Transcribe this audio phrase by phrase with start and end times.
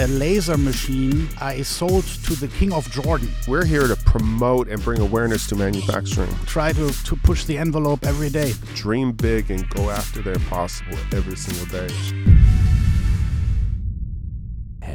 [0.00, 3.28] a laser machine I sold to the King of Jordan.
[3.46, 6.34] We're here to promote and bring awareness to manufacturing.
[6.46, 8.54] Try to, to push the envelope every day.
[8.74, 11.94] Dream big and go after the impossible every single day.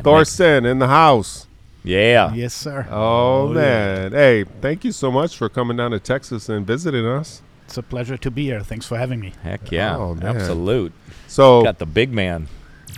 [0.01, 1.45] Thorsten in the house.
[1.83, 2.33] Yeah.
[2.33, 2.87] Yes, sir.
[2.89, 4.11] Oh, oh man.
[4.11, 7.43] Hey, thank you so much for coming down to Texas and visiting us.
[7.65, 8.61] It's a pleasure to be here.
[8.61, 9.33] Thanks for having me.
[9.43, 9.97] Heck yeah.
[9.97, 10.35] Oh, man.
[10.35, 10.93] Absolute.
[11.27, 12.47] So, Got the big man.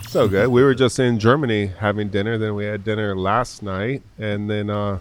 [0.08, 0.48] So good.
[0.48, 2.38] We were just in Germany having dinner.
[2.38, 4.02] Then we had dinner last night.
[4.18, 5.00] And then uh,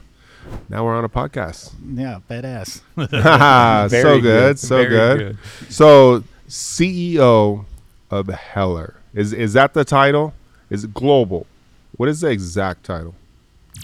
[0.70, 1.74] now we're on a podcast.
[1.86, 2.82] Yeah, badass.
[3.90, 4.60] so Very good.
[4.60, 5.38] So Very good.
[5.70, 7.66] So, CEO
[8.10, 8.96] of Heller.
[9.14, 10.34] Is, is that the title?
[10.70, 11.48] Is it global?
[11.96, 13.16] What is the exact title?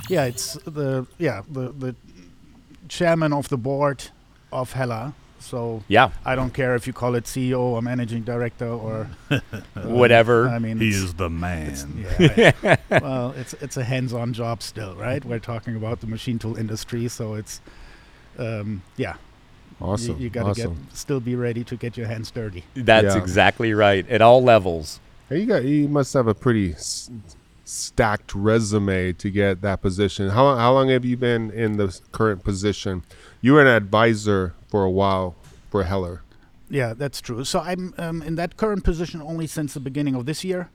[0.10, 1.96] yeah, it's the yeah the the
[2.90, 4.04] chairman of the board
[4.52, 5.14] of Heller.
[5.44, 6.12] So Yeah.
[6.26, 9.10] I don't care if you call it CEO or managing director or
[9.84, 10.48] Whatever.
[10.48, 12.06] I mean He is the man.
[12.20, 12.54] Yeah.
[12.90, 15.24] well, it's it's a hands-on job still, right?
[15.24, 17.62] We're talking about the machine tool industry, so it's
[18.40, 19.16] um, yeah.
[19.82, 20.18] Awesome.
[20.18, 20.74] You, you got to awesome.
[20.88, 22.64] get still be ready to get your hands dirty.
[22.74, 23.22] That's Yeah.
[23.22, 24.08] exactly right.
[24.10, 25.00] At all levels.
[25.30, 27.10] Hey, you got you must have a pretty s-
[27.66, 30.30] stacked resume to get that position.
[30.30, 33.04] How how long have you been in the current position?
[33.44, 35.36] You were an advisor for a while
[35.70, 36.22] for Heller.
[36.70, 37.44] Yeah, that's true.
[37.44, 40.70] So I'm um, in that current position only since the beginning of this year.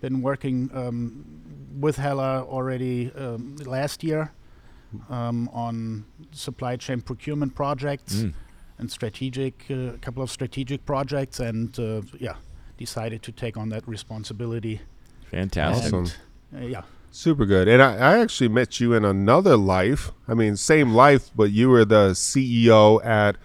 [0.00, 1.24] Been working um,
[1.78, 4.32] with Heller already um, last year
[5.10, 8.32] um, on supply chain procurement projects Mm.
[8.78, 12.36] and strategic, a couple of strategic projects, and uh, yeah,
[12.78, 14.80] decided to take on that responsibility.
[15.30, 15.92] Fantastic.
[15.92, 16.06] Awesome.
[16.52, 17.68] And, uh, yeah, Super good.
[17.68, 20.12] And I, I actually met you in another life.
[20.28, 23.36] I mean, same life, but you were the CEO at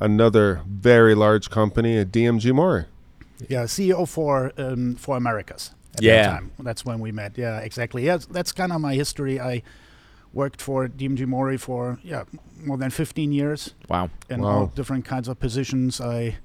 [0.00, 2.84] another very large company at DMG Mori.
[3.48, 5.72] yeah, CEO for um, for Americas.
[5.96, 6.22] At Yeah.
[6.22, 6.50] that time.
[6.58, 7.38] that's when we met.
[7.38, 8.04] Yeah, exactly.
[8.04, 9.40] Yeah, that's kind of my history.
[9.40, 9.62] I
[10.32, 12.24] worked for DMG Mori for yeah
[12.64, 14.10] more than 15 years Wow.
[14.28, 14.48] in Wow.
[14.50, 16.00] all different kinds of positions.
[16.00, 16.36] I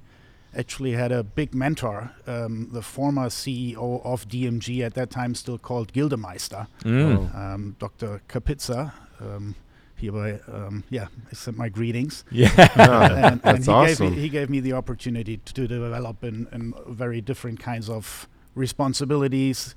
[0.56, 5.58] actually had a big mentor, um, the former CEO of DMG at that time, still
[5.58, 7.34] called Gildemeister, Mm.
[7.34, 8.20] um, Dr.
[8.28, 8.92] Kapitza.
[9.20, 9.54] Um,
[9.96, 12.24] hereby, um, yeah, I sent my greetings.
[12.30, 12.50] Yeah.
[12.76, 14.06] Yeah, and, and that's he awesome.
[14.08, 17.88] gave me he gave me the opportunity to, to develop in, in very different kinds
[17.88, 18.26] of
[18.56, 19.74] responsibilities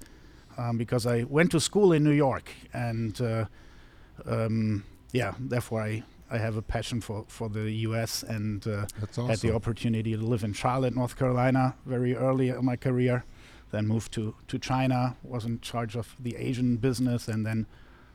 [0.57, 3.45] um, because I went to school in New York and uh,
[4.25, 9.15] um, yeah therefore I, I have a passion for, for the US and uh, That's
[9.15, 13.23] had the opportunity to live in Charlotte North Carolina very early in my career
[13.71, 17.65] then moved to, to China was in charge of the Asian business and then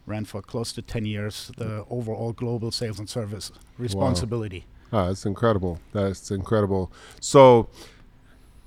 [0.06, 5.24] ran for close to 10 years the overall global sales and service responsibility Ah, that's
[5.24, 5.78] incredible.
[5.92, 6.90] That's incredible.
[7.20, 7.68] So,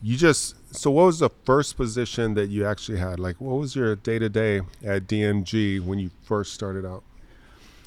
[0.01, 3.19] you just so what was the first position that you actually had?
[3.19, 7.03] Like, what was your day to day at DMG when you first started out?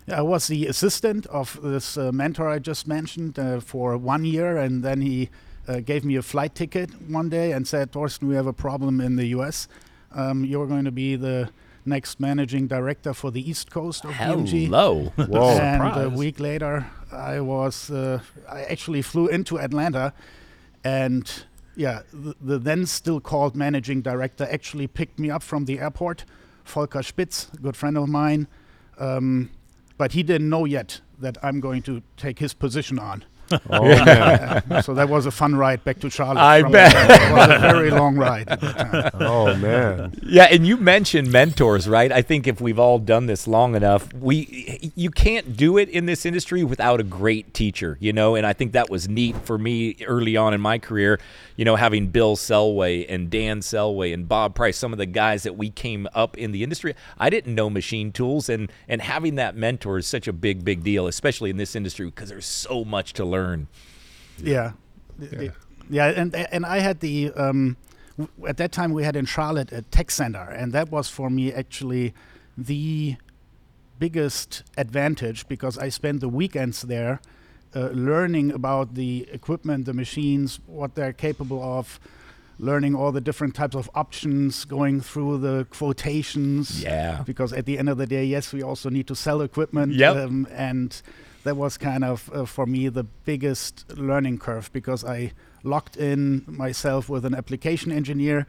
[0.08, 4.56] I was the assistant of this uh, mentor I just mentioned uh, for one year,
[4.56, 5.30] and then he
[5.66, 9.00] uh, gave me a flight ticket one day and said, "Thorsten, we have a problem
[9.00, 9.66] in the U.S.
[10.12, 11.50] Um, you're going to be the
[11.84, 15.12] next managing director for the East Coast of DMG." Hello.
[15.16, 15.58] Whoa.
[15.58, 20.12] and a week later, I was uh, I actually flew into Atlanta,
[20.84, 21.28] and
[21.74, 26.24] yeah, the, the then still called managing director actually picked me up from the airport.
[26.64, 28.48] Volker Spitz, a good friend of mine,
[28.98, 29.50] um,
[29.98, 33.24] but he didn't know yet that I'm going to take his position on.
[33.70, 34.62] Oh man.
[34.70, 36.40] Uh, so that was a fun ride back to Charlotte.
[36.40, 36.92] I bet.
[36.94, 38.48] It was a very long ride.
[38.48, 39.12] at that time.
[39.26, 40.14] Oh man.
[40.22, 42.10] Yeah, and you mentioned mentors, right?
[42.10, 46.06] I think if we've all done this long enough, we you can't do it in
[46.06, 48.34] this industry without a great teacher, you know.
[48.34, 51.20] And I think that was neat for me early on in my career,
[51.56, 55.42] you know, having Bill Selway and Dan Selway and Bob Price, some of the guys
[55.44, 56.94] that we came up in the industry.
[57.18, 60.82] I didn't know machine tools, and and having that mentor is such a big, big
[60.82, 63.35] deal, especially in this industry because there's so much to learn.
[64.42, 64.72] Yeah.
[65.18, 65.50] yeah,
[65.88, 67.76] yeah, and and I had the um,
[68.46, 71.52] at that time we had in Charlotte a tech center, and that was for me
[71.52, 72.12] actually
[72.58, 73.16] the
[73.98, 77.20] biggest advantage because I spent the weekends there
[77.74, 81.98] uh, learning about the equipment, the machines, what they're capable of.
[82.58, 87.22] Learning all the different types of options, going through the quotations, Yeah.
[87.26, 89.92] because at the end of the day, yes, we also need to sell equipment.
[89.92, 90.16] Yep.
[90.16, 91.02] Um, and
[91.46, 95.32] that was kind of, uh, for me, the biggest learning curve because I
[95.62, 98.46] locked in myself with an application engineer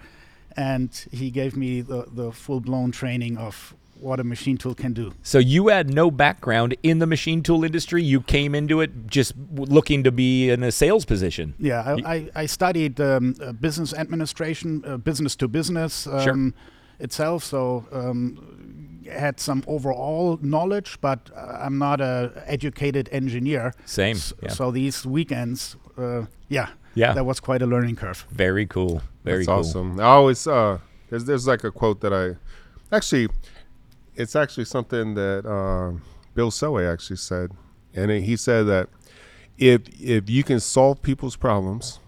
[0.55, 4.93] and he gave me the, the full blown training of what a machine tool can
[4.93, 5.13] do.
[5.23, 8.03] So you had no background in the machine tool industry.
[8.03, 11.53] You came into it just looking to be in a sales position.
[11.59, 16.07] Yeah, I I studied um, uh, business administration, uh, business to business.
[16.07, 16.53] Um, Sure.
[16.99, 17.43] itself.
[17.43, 23.73] So um, had some overall knowledge, but uh, I'm not a educated engineer.
[23.85, 24.15] Same.
[24.15, 24.49] S- Yeah.
[24.53, 27.13] So these weekends, uh, yeah, Yeah.
[27.13, 28.25] that was quite a learning curve.
[28.31, 29.01] Very cool.
[29.23, 29.59] Very That's cool.
[29.59, 29.99] awesome.
[29.99, 30.77] I always uh,
[31.09, 32.35] there's there's like a quote that I
[32.95, 33.27] actually
[34.15, 35.97] it's actually something that uh,
[36.35, 37.51] Bill Selway actually said,
[37.93, 38.89] and he said that
[39.57, 41.99] if if you can solve people's problems,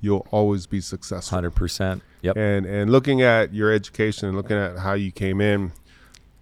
[0.00, 1.36] you'll always be successful.
[1.36, 2.02] Hundred percent.
[2.22, 2.36] Yep.
[2.36, 5.72] And and looking at your education and looking at how you came in,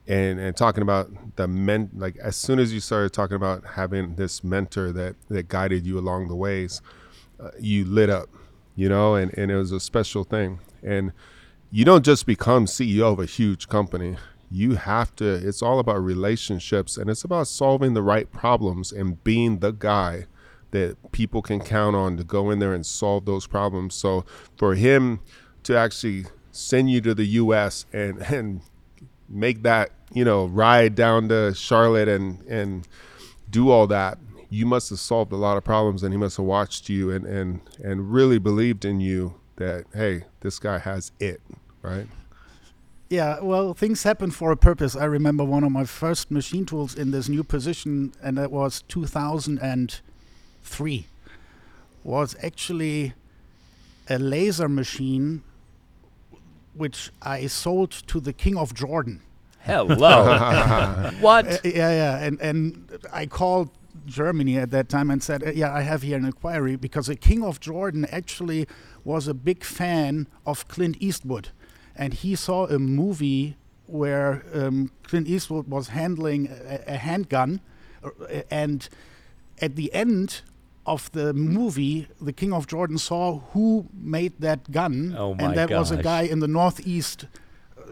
[0.09, 4.15] and and talking about the men like as soon as you started talking about having
[4.15, 6.81] this mentor that that guided you along the ways,
[7.41, 8.29] uh, you lit up,
[8.75, 10.61] you know, and and it was a special thing.
[10.83, 11.13] And
[11.71, 14.17] you don't just become CEO of a huge company.
[14.51, 15.27] You have to.
[15.27, 20.27] It's all about relationships, and it's about solving the right problems and being the guy
[20.71, 23.95] that people can count on to go in there and solve those problems.
[23.95, 24.25] So
[24.57, 25.21] for him
[25.65, 27.87] to actually send you to the U.S.
[27.93, 28.61] and and
[29.29, 32.87] make that you know ride down to Charlotte and and
[33.51, 34.19] do all that,
[34.51, 37.27] you must have solved a lot of problems, and he must have watched you and
[37.27, 41.41] and and really believed in you that hey, this guy has it,
[41.83, 42.07] right?
[43.09, 44.97] Yeah, well, things happen for a purpose.
[44.97, 48.83] I remember one of my first machine tools in this new position, and that was
[48.89, 51.07] 2003,
[52.03, 53.15] was actually
[54.09, 55.45] a laser machine
[56.77, 59.23] which I sold to the King of Jordan.
[59.61, 61.11] Hello.
[61.21, 61.47] what?
[61.47, 63.71] Uh, yeah, yeah, and and I called
[64.07, 67.17] Germany at that time and said, uh, "Yeah, I have here an inquiry because the
[67.17, 68.69] King of Jordan actually
[69.05, 71.49] was a big fan of Clint Eastwood,
[71.97, 73.57] and he saw a movie
[73.87, 77.61] where um, Clint Eastwood was handling a, a handgun,
[78.05, 78.89] uh, and
[79.61, 80.43] at the end."
[80.87, 85.55] Of the movie, the King of Jordan saw who made that gun, Oh my and
[85.57, 87.27] that was a guy in the Northeast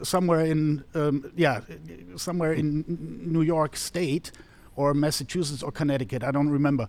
[0.03, 1.61] somewhere in um, yeah
[2.17, 4.33] somewhere in New York State
[4.77, 6.89] or Massachusetts or Connecticut I don't remember.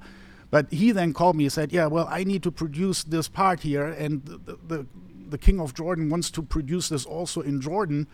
[0.52, 3.62] But he then called me and said yeah well I need to produce this part
[3.62, 4.88] here and the, the, the,
[5.30, 8.08] the King of Jordan wants to produce this also in Jordan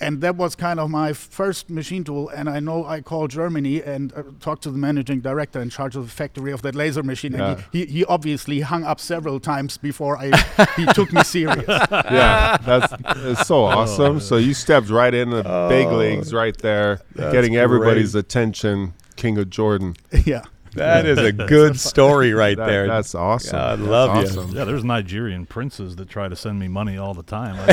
[0.00, 3.82] and that was kind of my first machine tool and I know I called Germany
[3.82, 7.02] and uh, talked to the managing director in charge of the factory of that laser
[7.02, 10.36] machine and he, he, he obviously hung up several times before I
[10.76, 14.20] he took me serious yeah, that's it's so awesome.
[14.20, 18.94] So you stepped right in the big leagues right there, getting everybody's attention.
[19.16, 19.96] King of Jordan.
[20.26, 20.42] yeah
[20.76, 22.86] That is a good story right That- there.
[22.86, 23.56] That's awesome.
[23.56, 24.22] I That's love you.
[24.28, 24.50] awesome.
[24.56, 27.56] Yeah, there's Nigerian princes that try to send me money all the time.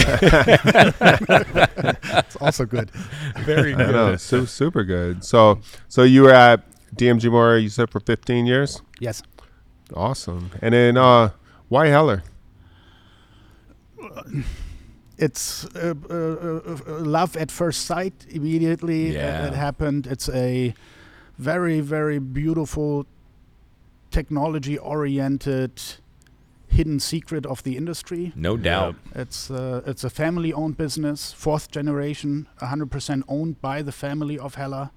[2.18, 2.90] it's also good
[3.46, 3.92] Very I good.
[3.92, 5.24] know, su- super good.
[5.24, 6.64] So, so you were at
[6.96, 7.62] DMG Mori.
[7.64, 8.82] You said for 15 years.
[9.00, 9.22] yes
[9.96, 10.50] Awesome.
[10.62, 11.32] And then, uh,
[11.70, 12.24] why Heller?
[15.18, 19.46] it's uh, uh, uh, uh, love at first sight immediately Yeah.
[19.48, 20.74] it happened it's a
[21.44, 23.06] very very beautiful
[24.12, 25.72] technology oriented
[26.68, 28.96] hidden secret of the industry No doubt.
[29.16, 34.56] it's uh, it's a family owned business fourth generation 100% owned by the family of
[34.56, 34.90] Heller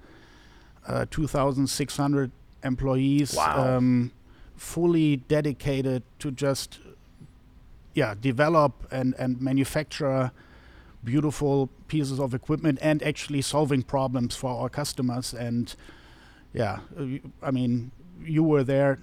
[0.87, 2.31] uh, 2600
[2.63, 3.77] employees Wow.
[3.77, 4.11] um,
[4.55, 6.79] fully dedicated to just
[7.93, 10.31] yeah develop and and manufacture
[11.03, 15.75] beautiful pieces of equipment and actually solving problems for our customers and
[16.57, 16.77] yeah
[17.47, 17.91] I mean
[18.35, 18.97] you were there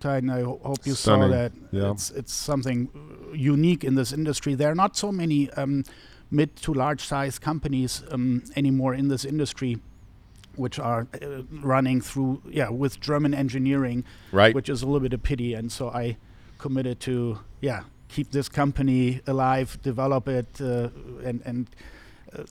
[0.00, 1.30] Titan, i ho- hope you Stunning.
[1.30, 1.90] saw that Yeah.
[1.92, 5.84] it's it's something uh, unique in this industry there are not so many um,
[6.30, 9.78] mid to large size companies um, anymore in this industry
[10.56, 14.54] which are uh, running through yeah with german engineering Right.
[14.54, 15.54] which is a little bit of pity.
[15.58, 16.16] And so I
[16.58, 20.88] committed to yeah keep this company alive, develop it, uh,
[21.28, 21.74] and and uh,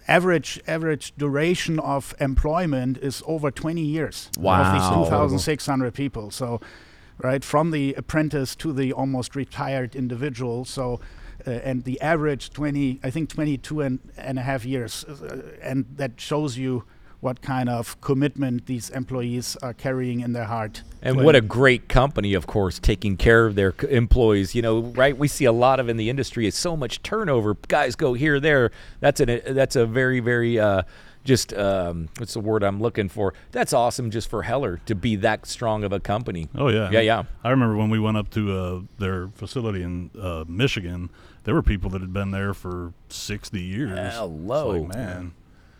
[0.07, 4.29] average average duration of employment is over 20 years.
[4.65, 6.31] Of these 2,600 people.
[6.31, 6.61] So
[7.19, 10.65] right from the apprentice to the almost retired individual.
[10.65, 10.99] So.
[11.45, 15.85] Uh, and the average 20 i think 22 and, and a half years uh, and
[15.97, 16.85] that shows you
[17.25, 21.89] what kind of commitment these employees are carrying in their heart And what a great
[21.89, 24.53] company, of course, taking care of their employees.
[24.53, 25.17] You know, right?
[25.17, 27.55] We see a lot of in the industry is so much turnover.
[27.67, 28.69] Guys go here, there.
[28.99, 30.83] That's an that's a very, very uh,
[31.23, 33.33] just um, what's the word I'm looking for?
[33.51, 36.47] That's awesome, just for Heller to be that strong of a company.
[36.53, 37.23] oh yeah, Yeah, yeah.
[37.43, 41.09] I remember when we went up to uh, their facility in uh, Michigan.
[41.43, 43.91] There were people that had been there for 60 years.
[43.91, 44.79] It's Hello.
[44.79, 45.33] like, man,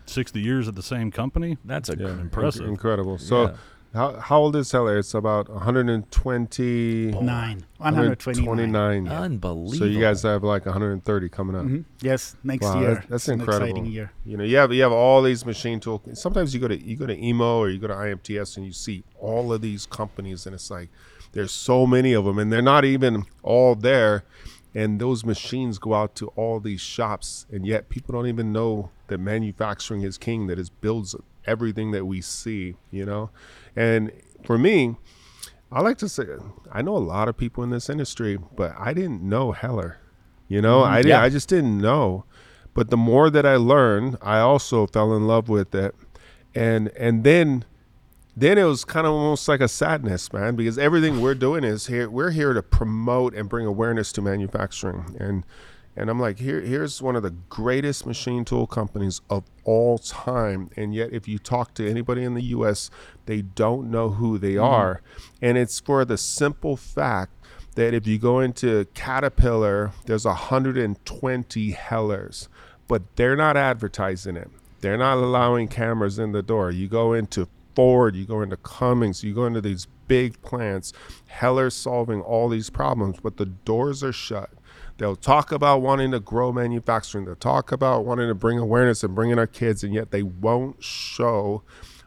[0.08, 1.58] 60 years at the same company.
[1.64, 2.62] That's a Yeah, Impressive.
[2.62, 3.18] inc- incredible.
[3.18, 3.54] So, Yeah.
[3.94, 4.98] How, how old is Heller?
[4.98, 7.12] It's about 120.
[7.12, 8.46] Nine, 129.
[8.46, 9.08] 129.
[9.08, 9.72] Unbelievable.
[9.78, 11.64] So you guys have like 130 coming up.
[11.64, 11.84] Mhm.
[12.02, 12.88] Yes, next Wow, year.
[12.88, 13.66] that's- that's an incredible.
[13.68, 14.12] exciting year.
[14.26, 16.02] You know, you have you have all these machine tool.
[16.12, 18.72] Sometimes you go to you go to EMO or you go to IMTS and you
[18.72, 20.90] see all of these companies, and it's like
[21.32, 24.24] there's so many of them, and they're not even all there.
[24.74, 28.90] And those machines go out to all these shops, and yet people don't even know
[29.08, 30.46] that manufacturing is king.
[30.46, 31.14] That is builds
[31.46, 32.76] everything that we see.
[32.90, 33.30] You know,
[33.74, 34.12] and
[34.44, 34.96] for me,
[35.70, 36.24] I like to say
[36.72, 39.98] I know a lot of people in this industry, but I didn't know Heller.
[40.48, 40.92] You know, mm-hmm.
[40.92, 41.10] I didn't.
[41.10, 41.22] Yeah.
[41.22, 42.24] I just didn't know.
[42.74, 45.94] But the more that I learned, I also fell in love with it,
[46.54, 47.64] and and then
[48.36, 51.86] then it was kind of almost like a sadness, man, because everything we're doing is
[51.86, 52.10] here.
[52.10, 55.44] We're here to promote and bring awareness to manufacturing, and
[55.96, 60.70] and I'm like, here here's one of the greatest machine tool companies of all time,
[60.76, 62.90] and yet if you talk to anybody in the U.S.,
[63.26, 64.64] they don't know who they mm-hmm.
[64.64, 65.02] are,
[65.40, 67.32] and it's for the simple fact
[67.76, 72.48] that if you go into Caterpillar, there's 120 Hellers,
[72.88, 74.50] but they're not advertising it.
[74.80, 76.70] They're not allowing cameras in the door.
[76.70, 80.92] You go into Ford, you go into Cummins, you go into these big plants.
[81.26, 84.50] Heller's solving all these problems, but the doors are shut.
[84.98, 87.26] They'll talk about wanting to grow manufacturing.
[87.26, 90.22] They'll talk about wanting to bring awareness and bring in our kids, and yet they
[90.22, 91.62] won't show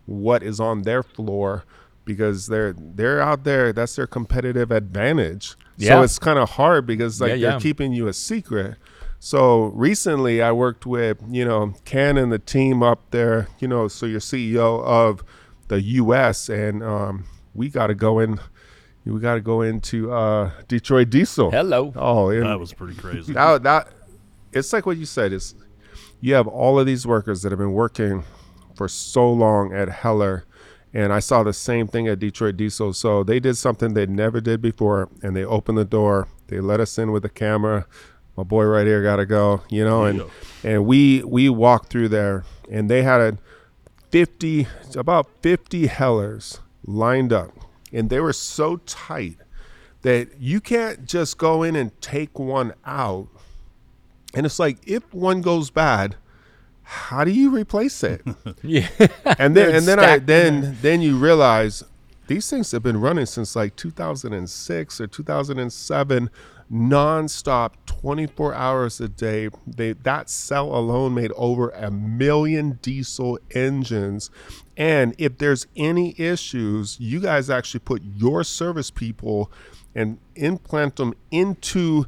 [0.05, 1.65] what is on their floor
[2.03, 3.72] because they're they're out there.
[3.72, 5.55] That's their competitive advantage.
[5.77, 5.89] Yeah.
[5.89, 7.50] So it's kind of hard because like Yeah, yeah.
[7.51, 8.77] they're keeping you a secret.
[9.19, 13.50] So recently, I worked with you know Ken and the team up there.
[13.60, 15.24] You know, so you're CEO of
[15.67, 16.50] the U.S.
[16.50, 18.39] and um, we got to go in.
[19.10, 21.51] We got to go into uh, Detroit Diesel.
[21.51, 21.92] Hello.
[21.96, 23.34] Oh, and That was pretty crazy.
[23.34, 23.88] that, that
[24.51, 25.56] it's like what you said is
[26.22, 28.24] you have all of these workers that have been working
[28.75, 30.46] for so long at Heller
[30.94, 34.42] and I saw the same thing at Detroit Diesel so they did something they never
[34.42, 37.86] did before and they opened the door they let us in with a camera
[38.38, 40.25] my boy right here got to go you know and Yeah.
[40.63, 43.38] and we we walked through there and they had a
[44.12, 47.51] 50 about 50 Hellers lined up
[47.91, 49.38] and they were so tight
[50.01, 53.27] that you can't just go in and take one out.
[54.34, 56.15] And it's like if one goes bad,
[56.84, 58.22] how do you replace it?
[58.63, 58.88] Yeah.
[59.38, 61.84] and then and then I then then you realize
[62.27, 66.29] these things have been running since like 2006 or 2007
[66.72, 74.29] nonstop 24 hours a day they that cell alone made over a million diesel engines
[74.79, 79.51] and if there's any issues you guys actually put your service people
[79.93, 82.05] and implant them into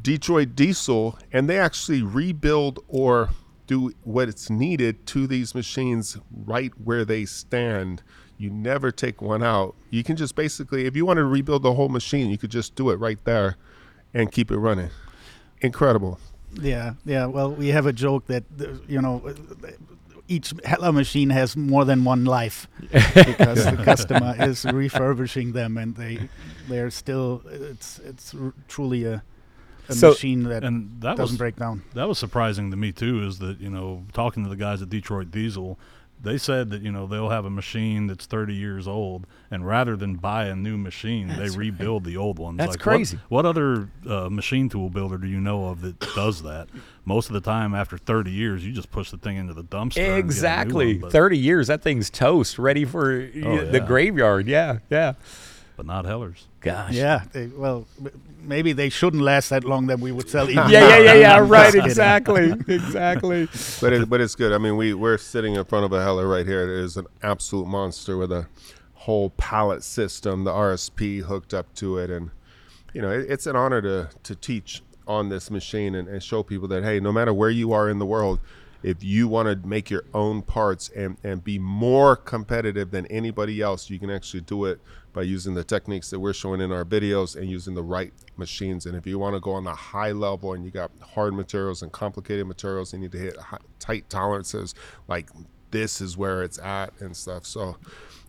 [0.00, 3.30] Detroit Diesel, and they actually rebuild or
[3.66, 8.02] do what it's needed to these machines right where they stand.
[8.38, 9.74] You never take one out.
[9.90, 12.74] You can just basically, if you want to rebuild the whole machine, you could just
[12.74, 13.56] do it right there
[14.12, 14.90] and keep it running.
[15.60, 16.18] Incredible.
[16.60, 17.26] Yeah, yeah.
[17.26, 18.44] Well, we have a joke that
[18.88, 19.32] you know
[20.28, 25.96] each Heller machine has more than one life because the customer is refurbishing them, and
[25.96, 26.28] they
[26.68, 29.22] they're still it's it's r- truly a,
[29.88, 31.82] a So- machine that and that doesn't was break down.
[31.94, 33.22] that was surprising to me too.
[33.26, 35.78] Is that you know talking to the guys at Detroit Diesel,
[36.22, 39.96] they said that you know they'll have a machine that's 30 years old, and rather
[39.96, 41.58] than buy a new machine, they That's right.
[41.58, 42.58] rebuild the old ones.
[42.58, 43.18] That's what- crazy.
[43.28, 46.68] What, other uh, machine tool builder do you know of that does that?
[47.04, 49.82] Most of the time, after 30 years, you just push the thing into the dumpster.
[49.82, 50.98] and get a new Exactly.
[50.98, 53.10] one, 30 years, that thing's toast, ready for
[53.44, 53.86] Oh, the yeah.
[53.86, 54.46] graveyard.
[54.46, 55.14] Yeah, yeah.
[55.82, 56.46] But not Hellers.
[56.60, 56.92] Gosh.
[56.92, 57.24] Yeah.
[57.32, 57.86] They, well,
[58.40, 59.88] maybe they shouldn't last that long.
[59.88, 60.48] That we would sell.
[60.50, 61.38] Even Yeah, yeah, yeah, yeah.
[61.40, 62.52] Right, exactly.
[62.68, 63.48] Exactly.
[63.80, 64.52] But it, but it's good.
[64.52, 66.62] I mean, we we're sitting in front of a Heller right here.
[66.62, 68.46] It is an absolute monster with a
[68.94, 72.30] whole pallet system, the RSP hooked up to it, and
[72.92, 76.42] you know, it, it's an honor to to teach on this machine and, and show
[76.42, 78.38] people that hey, no matter where you are in the world,
[78.82, 83.60] if you want to make your own parts and and be more competitive than anybody
[83.60, 84.80] else, you can actually do it
[85.12, 88.86] by using the techniques that we're showing in our videos and using the right machines.
[88.86, 91.82] And if you want to go on the high level and you got hard materials
[91.82, 94.74] and complicated materials, you need to hit hi- tight tolerances.
[95.08, 95.28] Like
[95.70, 97.44] this is where it's at and stuff.
[97.46, 97.76] So,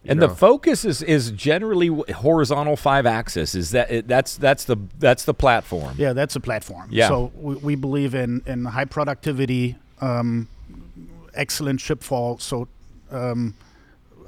[0.03, 3.55] you And know, the focus is is generally horizontal five axis.
[3.55, 5.95] Is that it, that's that's the that's the platform.
[5.98, 6.89] Yeah, that's a platform.
[6.91, 7.07] Yeah.
[7.07, 10.48] So we, we believe in in high productivity, um,
[11.33, 12.67] excellent chip fall, so
[13.12, 13.53] um,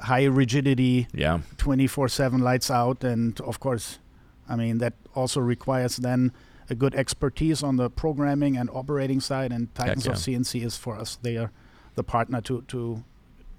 [0.02, 1.40] high rigidity, Yeah.
[1.58, 4.00] 24/7 lights out, and of course,
[4.48, 6.32] I mean that also requires then
[6.70, 9.52] a good expertise on the programming and operating side.
[9.52, 10.12] And Titans yeah.
[10.14, 11.18] of CNC is for us.
[11.22, 11.52] They are
[11.96, 13.04] the partner to to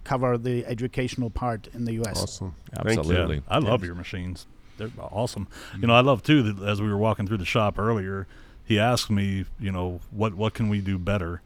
[0.04, 2.22] cover the educational part in the U.S.
[2.22, 2.54] Awesome.
[2.78, 3.36] Absolutely.
[3.36, 4.46] Yeah, I love your machines.
[4.78, 5.48] They're awesome.
[5.80, 8.26] You know, I love too that as we were walking through the shop earlier,
[8.64, 11.42] he asked me, you know, what what can we do better?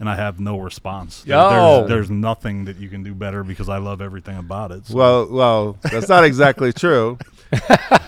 [0.00, 1.22] And I have no response.
[1.22, 1.78] There- Oh.
[1.78, 4.86] There's, there's nothing that you can do better because I love everything about it.
[4.86, 4.96] So.
[4.96, 7.16] Well, well, that's not exactly true.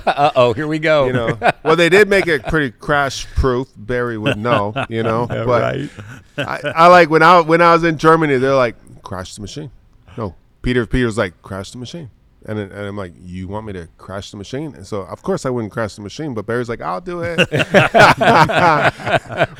[0.07, 1.07] Uh oh, here we go.
[1.07, 3.69] You know, well, they did make it pretty crash proof.
[3.77, 4.73] Barry would know.
[4.89, 5.91] You know, but right.
[6.37, 8.75] I, I like when I when I was in Germany, they're like,
[9.05, 9.71] crash the machine.
[10.17, 12.11] No, Peter Peter's like, crash the machine.
[12.49, 14.75] And, then- and I'm like, you want me to crash the machine?
[14.75, 16.33] And so, of course, I wouldn't crash the machine.
[16.33, 17.37] But Barry's like, I'll do it.
[17.51, 17.57] but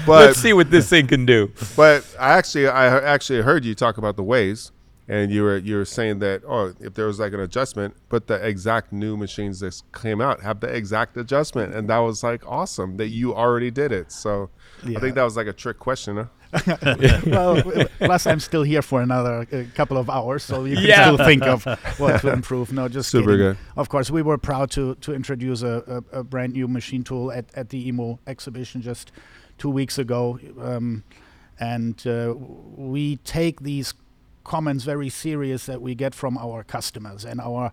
[0.07, 1.51] Let's see what this thing can do.
[1.77, 4.73] but I actually I actually heard you talk about the ways,
[5.09, 8.27] and you were you were saying that oh if there was like an adjustment, but
[8.27, 12.47] the exact new machines that came out have the exact adjustment, and that was like
[12.47, 14.13] awesome that you already did it.
[14.13, 14.51] So
[14.85, 16.17] I think that was like a trick question.
[16.17, 16.25] Huh?
[17.27, 17.63] well,
[17.99, 21.03] plus I'm still here for another uh, couple of hours, so you can Yeah.
[21.15, 21.65] still think of
[21.99, 22.73] what to improve.
[22.73, 23.39] No, just Super kidding.
[23.39, 23.59] good.
[23.77, 27.31] Of course, we were proud to to introduce a, a, a brand new machine tool
[27.33, 29.13] at, at the EMO exhibition just
[29.59, 31.03] two weeks ago, um,
[31.59, 32.35] and uh,
[32.77, 33.95] we take these
[34.45, 37.73] comments very serious that we get from our customers and our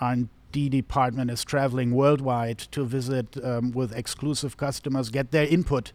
[0.00, 5.92] R&D department is traveling worldwide to visit um, with exclusive customers, get their input,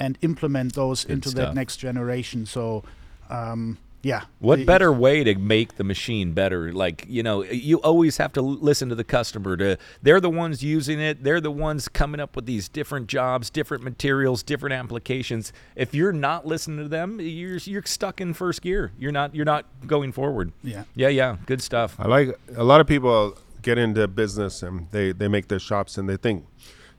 [0.00, 1.48] and implement those Good into stuff.
[1.48, 2.46] that next generation.
[2.46, 2.82] So,
[3.28, 4.22] um, yeah.
[4.38, 6.72] What it- better way to make the machine better?
[6.72, 9.58] Like, you know, you always have to l- listen to the customer.
[9.58, 11.22] To they're the ones using it.
[11.22, 15.52] They're the ones coming up with these different jobs, different materials, different applications.
[15.76, 18.90] If you're not listening to them, you're you're stuck in first gear.
[18.98, 20.52] You're not you're not going forward.
[20.64, 20.84] Yeah.
[20.94, 21.96] Yeah, yeah, good stuff.
[21.98, 25.98] I like a lot of people get into business and they they make their shops
[25.98, 26.46] and they think,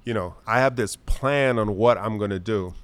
[0.05, 2.75] you know, I have this plan on what I'm going to do,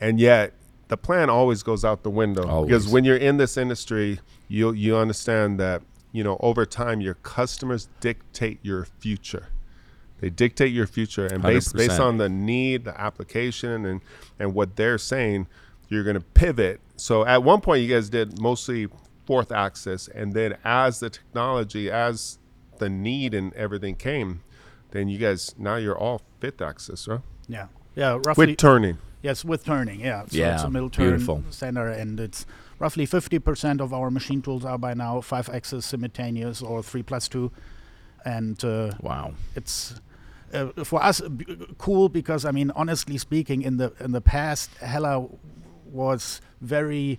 [0.00, 0.54] and yet
[0.88, 4.96] the plan always goes out the window because when you're in this industry, you you
[4.96, 9.48] understand that you know over time your customers dictate your future.
[10.20, 12.00] They dictate your future, and based based 100%.
[12.00, 14.00] on the need, the application, and
[14.38, 15.46] and what they're saying,
[15.88, 16.80] you're going to pivot.
[16.96, 18.88] So at one point, you guys did mostly
[19.26, 22.38] fourth axis, and then as the technology, as
[22.78, 24.42] the need and everything came,
[24.90, 27.20] then you guys now you're all fifth axis, right?
[27.46, 27.66] Yeah.
[27.94, 28.18] Yeah.
[28.24, 28.46] Roughly.
[28.46, 28.98] With turning.
[29.22, 30.24] Yes, with turning, yeah.
[30.28, 31.42] So it's a middle turn beautiful.
[31.50, 32.46] center, and it's
[32.78, 37.28] roughly 50% of our machine tools are by now five axis simultaneous or three plus
[37.28, 37.50] two.
[38.24, 39.34] And uh, Wow.
[39.56, 40.00] it's
[40.54, 41.44] uh, for us b-
[41.78, 45.26] cool because I mean, honestly speaking, in the in the past, Heller
[45.90, 47.18] was very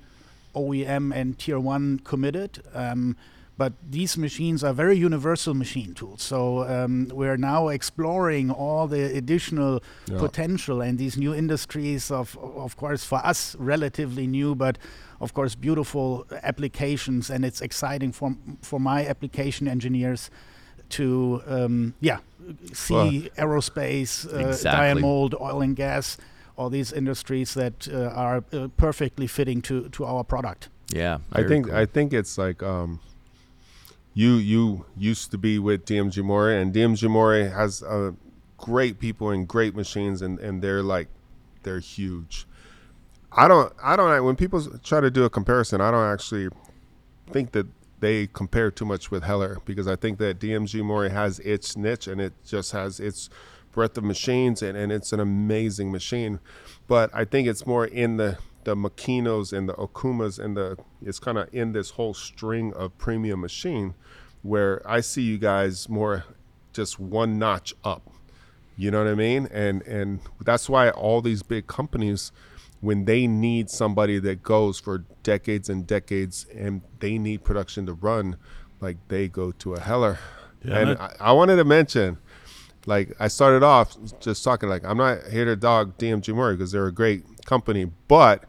[0.56, 2.64] OEM and tier one committed.
[2.74, 3.16] Um,
[3.60, 6.22] but these machines are very universal machine tools.
[6.22, 6.40] So
[6.76, 9.74] um, we're now exploring all the additional
[10.08, 10.20] Yeah.
[10.26, 14.78] potential and these new industries of, of course, for us relatively new, but
[15.20, 17.30] of course beautiful applications.
[17.30, 18.30] And it's exciting for
[18.62, 20.30] for my application engineers
[20.90, 22.20] to um, yeah
[22.74, 24.90] see aerospace, uh, die Exactly.
[24.92, 26.18] and mold, oil and gas,
[26.58, 30.70] all these industries that uh, are uh, perfectly fitting to to our product.
[30.96, 31.18] Yeah.
[31.40, 31.82] I think cool.
[31.82, 33.00] I think it's like um,
[34.20, 38.12] you you used to be with DMG Mori, and DMG Mori has uh,
[38.58, 41.08] great people and great machines, and, and they're like
[41.64, 42.46] they're huge.
[43.32, 46.50] I don't I don't when people try to do a comparison, I don't actually
[47.32, 47.68] think that
[48.02, 52.08] they compare too much with Heller because I think that DMG Mori has its niche
[52.08, 53.30] and it just has its
[53.72, 56.42] breadth of machines and, and it's an amazing machine.
[56.88, 61.20] But I think it's more in the the Makinos and the Okumas and the it's
[61.20, 63.94] kind of in this whole string of premium machine
[64.42, 66.26] where I see you guys more
[66.74, 68.10] just one notch up.
[68.78, 69.48] You know what I mean?
[69.52, 72.32] And and that's why all these big companies
[72.82, 77.94] when they need somebody that goes for decades and decades and they need production to
[77.94, 78.38] run,
[78.80, 80.18] like they go to a Heller.
[80.64, 82.18] Yeah, and I, I wanted to mention,
[82.86, 86.72] like I started off just talking like I'm not here to dog DMG Mori because
[86.72, 88.46] they're a great company, but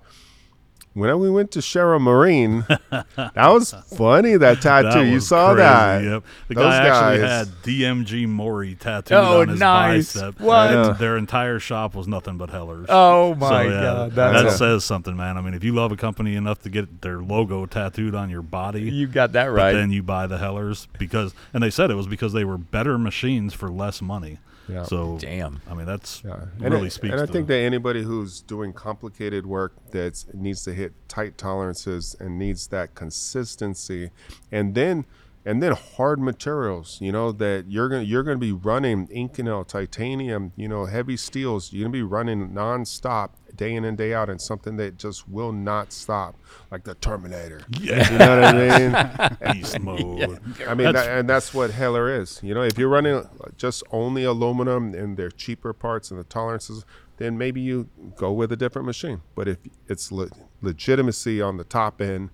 [1.01, 4.37] when we went to Cheryl Marine, that was funny.
[4.37, 6.05] That tattoo, That you saw crazy, that.
[6.05, 6.25] Yep.
[6.49, 10.15] The Those guy actually guys- had DMG Mori tattooed Oh, on his nice.
[10.15, 10.41] bicep.
[10.41, 10.71] What?
[10.71, 10.93] And Yeah.
[10.93, 12.87] Their entire shop was nothing but Hellers.
[12.89, 14.59] Oh my So, yeah, God, that that's awesome.
[14.59, 15.37] says something, man.
[15.37, 18.43] I mean, if you love a company enough to get their logo tattooed on your
[18.43, 19.73] body, you got that but right.
[19.73, 22.99] then you buy the Hellers because, and they said it was because they were better
[22.99, 24.39] machines for less money.
[24.71, 24.85] Yeah.
[24.85, 25.61] So, Damn.
[25.69, 27.13] I mean, that's Yeah, and really it- speaks.
[27.13, 31.37] And I to think that anybody who's doing complicated work that needs to hit tight
[31.39, 34.11] tolerances and needs that consistency,
[34.53, 35.05] and then
[35.45, 36.99] and then hard materials.
[37.01, 41.73] You know that you're gonna you're gonna be running Inconel, titanium, you know, heavy steels.
[41.73, 45.53] You're gonna be running nonstop, day in and day out, and something that just will
[45.53, 46.37] not stop,
[46.71, 47.63] like the Terminator.
[47.81, 48.11] Yeah.
[48.13, 49.53] You know what I mean?
[49.55, 50.41] Beast mode.
[50.67, 52.41] I mean, That's- that, and that's what Heller is.
[52.43, 53.27] You know, if you're running
[53.57, 56.85] just only aluminum and they're cheaper parts and the tolerances,
[57.17, 59.23] then maybe you go with a different machine.
[59.35, 60.29] But if it's le-
[60.63, 62.31] legitimacy on the top end,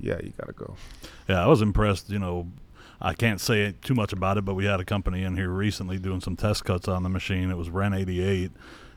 [0.00, 0.76] yeah, you got to go.
[1.28, 2.10] Yeah, I was impressed.
[2.10, 2.48] You know,
[3.00, 5.98] I can't say too much about it, but we had a company in here recently
[5.98, 7.50] doing some test cuts on the machine.
[7.50, 8.50] It was René 88,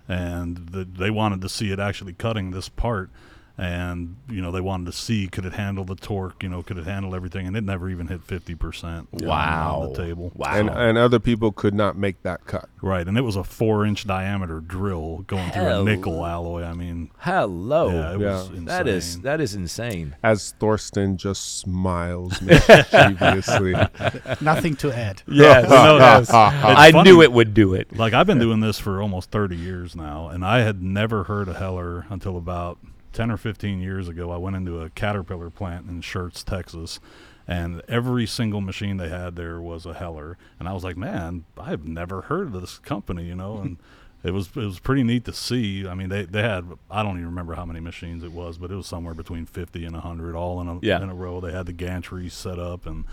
[0.08, 3.10] and the, they wanted to see it actually cutting this part.
[3.56, 6.80] And you know they wanted to see could it handle the torque, you know, could
[6.80, 9.10] it handle everything, and it never even hit fifty percent.
[9.12, 9.82] Wow.
[9.84, 10.32] on the table.
[10.34, 10.54] Wow.
[10.56, 12.68] And and other people could not make that cut.
[12.82, 15.82] Right, and it was a four-inch diameter drill going through Hell.
[15.82, 16.64] a nickel alloy.
[16.64, 17.90] I mean, Hello.
[17.90, 18.26] yeah, it Yeah.
[18.34, 18.66] was insane.
[18.66, 20.16] that is that is insane.
[20.24, 23.74] As Thorsten just smiles mischievously.
[24.42, 25.22] Nothing to add.
[25.28, 25.70] Yes.
[25.70, 26.22] No, no, yes.
[26.24, 27.10] it's I funny.
[27.10, 27.96] knew it would do it.
[27.96, 31.48] like I've been doing this for almost 30 years now, and I had never heard
[31.48, 32.80] of Heller until about
[33.14, 34.32] 10 or 15 years ago.
[34.32, 37.00] I went into a Caterpillar plant in Schertz, Texas,
[37.48, 41.46] and every single machine they had there was a Heller, and I was like, man,
[41.58, 43.78] I've never heard of this company, you know, and.
[44.26, 45.86] It was it was pretty neat to see.
[45.86, 48.72] I mean, they, they had I don't even remember how many machines it was, but
[48.72, 51.04] it was somewhere between fifty and hundred, all in a Yeah.
[51.04, 51.42] in a row.
[51.42, 53.04] They had the gantry set up, and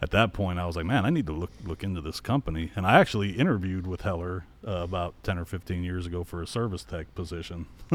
[0.00, 2.70] at that point, I was like, man, I need to look look into this company.
[2.76, 6.46] And I actually interviewed with Heller uh, about ten or fifteen years ago for a
[6.46, 7.66] service tech position.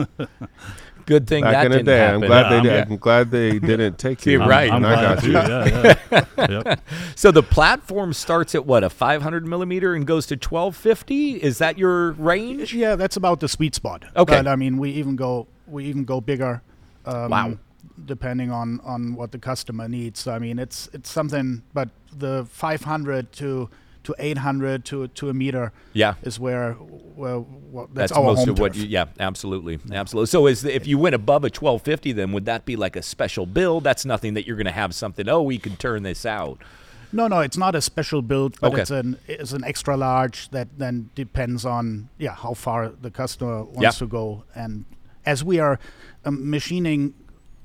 [1.06, 2.24] Good thing Back that in the didn't day, happen.
[2.24, 2.92] I'm glad Yeah, they I'm- did.
[2.94, 4.34] I'm glad they didn't take you.
[4.34, 4.72] You're right.
[4.72, 5.32] I'm, And I glad got too.
[5.32, 5.34] you.
[5.38, 6.64] Yeah, yeah.
[6.64, 6.80] yep.
[7.16, 11.44] So the platform starts at what a 500 millimeter and goes to 1250.
[11.44, 12.74] Is that your range?
[12.74, 14.06] Yeah, that's about the sweet spot.
[14.16, 14.34] Okay.
[14.38, 16.62] But I mean, we even go we even go bigger.
[17.06, 17.58] Um, Wow.
[18.06, 20.20] Depending on on what the customer needs.
[20.22, 21.64] So I mean, it's it's something.
[21.74, 23.70] But the 500 to
[24.04, 26.16] to 800 to to a meter Yeah.
[26.24, 26.76] is where
[27.16, 28.86] well, well that's, That's, our most of what you.
[28.86, 30.28] Yeah, absolutely, absolutely.
[30.28, 33.46] So, is if you went above a 1250, then would that be like a special
[33.46, 33.84] build?
[33.86, 35.30] That's nothing that you're going to have something.
[35.30, 36.58] Oh, we can turn this out.
[37.14, 38.82] No, no, it's not a special build, but Okay.
[38.82, 43.64] it's an it's an extra large that then depends on yeah how far the customer
[43.64, 43.92] wants Yeah.
[43.92, 44.44] to go.
[44.56, 44.86] And
[45.26, 45.80] as we are
[46.26, 47.14] um, machining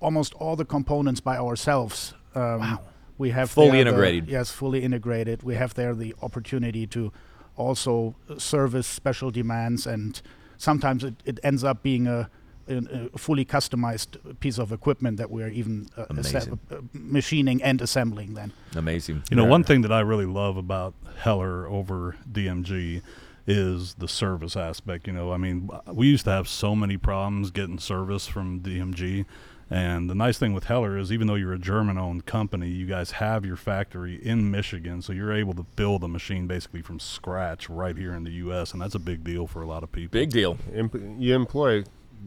[0.00, 2.78] almost all the components by ourselves, um,
[3.18, 4.28] we have Fully there the- integrated.
[4.28, 5.42] yes, fully integrated.
[5.42, 7.12] We have there the opportunity to
[7.56, 10.20] also service special demands, and
[10.56, 12.30] sometimes it, it ends up being a
[12.68, 17.80] a a fully customized piece of equipment that we're even uh, assa- uh, machining and
[17.80, 18.52] assembling then.
[18.76, 19.22] Amazing.
[19.30, 19.48] You know, Yeah.
[19.50, 23.00] one thing that I really love about Heller over DMG
[23.46, 25.06] is the service aspect.
[25.06, 29.24] You know, I mean, we used to have so many problems getting service from DMG.
[29.70, 33.10] And the nice thing with Heller is, even though you're a German-owned company, you guys
[33.12, 37.68] have your factory in Michigan, so you're able to build a machine basically from scratch
[37.68, 40.18] right here in the U.S., and that's a big deal for a lot of people.
[40.18, 40.56] Big deal.
[40.74, 41.84] You employ,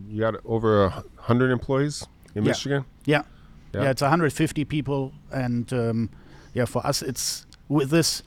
[0.08, 2.50] you got over a hundred employees in Yeah.
[2.52, 2.86] Michigan.
[3.06, 3.24] Yeah.
[3.74, 3.84] Yeah.
[3.84, 6.10] yeah, It's 150 people, and um,
[6.54, 8.22] yeah, for us, it's with this.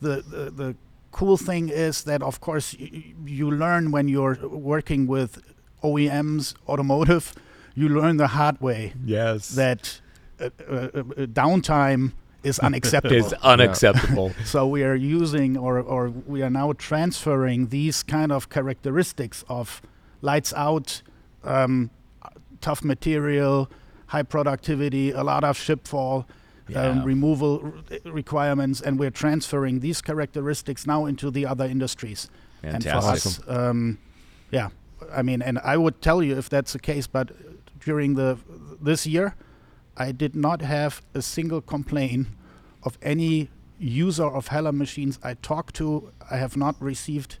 [0.00, 0.76] The, the the
[1.10, 5.42] cool thing is that, of course, y- you learn when you're working with
[5.82, 7.34] OEMs, automotive.
[7.74, 9.48] You learn the hard way Yes.
[9.50, 10.00] that
[10.40, 13.16] uh, uh, uh, downtime is unacceptable.
[13.26, 14.32] is unacceptable.
[14.44, 19.80] So we are using or, or we are now transferring these kind of characteristics of
[20.22, 21.02] lights out,
[21.44, 21.90] um,
[22.60, 23.70] tough material,
[24.06, 26.26] high productivity, a lot of chip fall,
[26.68, 26.82] Yeah.
[26.90, 32.28] um, removal r- requirements, and we're transferring these characteristics now into the other industries.
[32.62, 33.48] And for Fantastic.
[33.48, 33.98] us, um,
[34.50, 34.68] yeah,
[35.12, 37.30] I mean, and I would tell you if that's the case, but
[37.84, 38.38] during the
[38.80, 39.34] this year,
[39.96, 42.28] I did not have a single complaint
[42.82, 46.12] of any user of Heller machines I talked to.
[46.30, 47.38] I have not received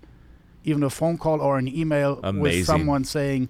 [0.64, 2.42] even a phone call or an email Amazing.
[2.42, 3.48] with someone saying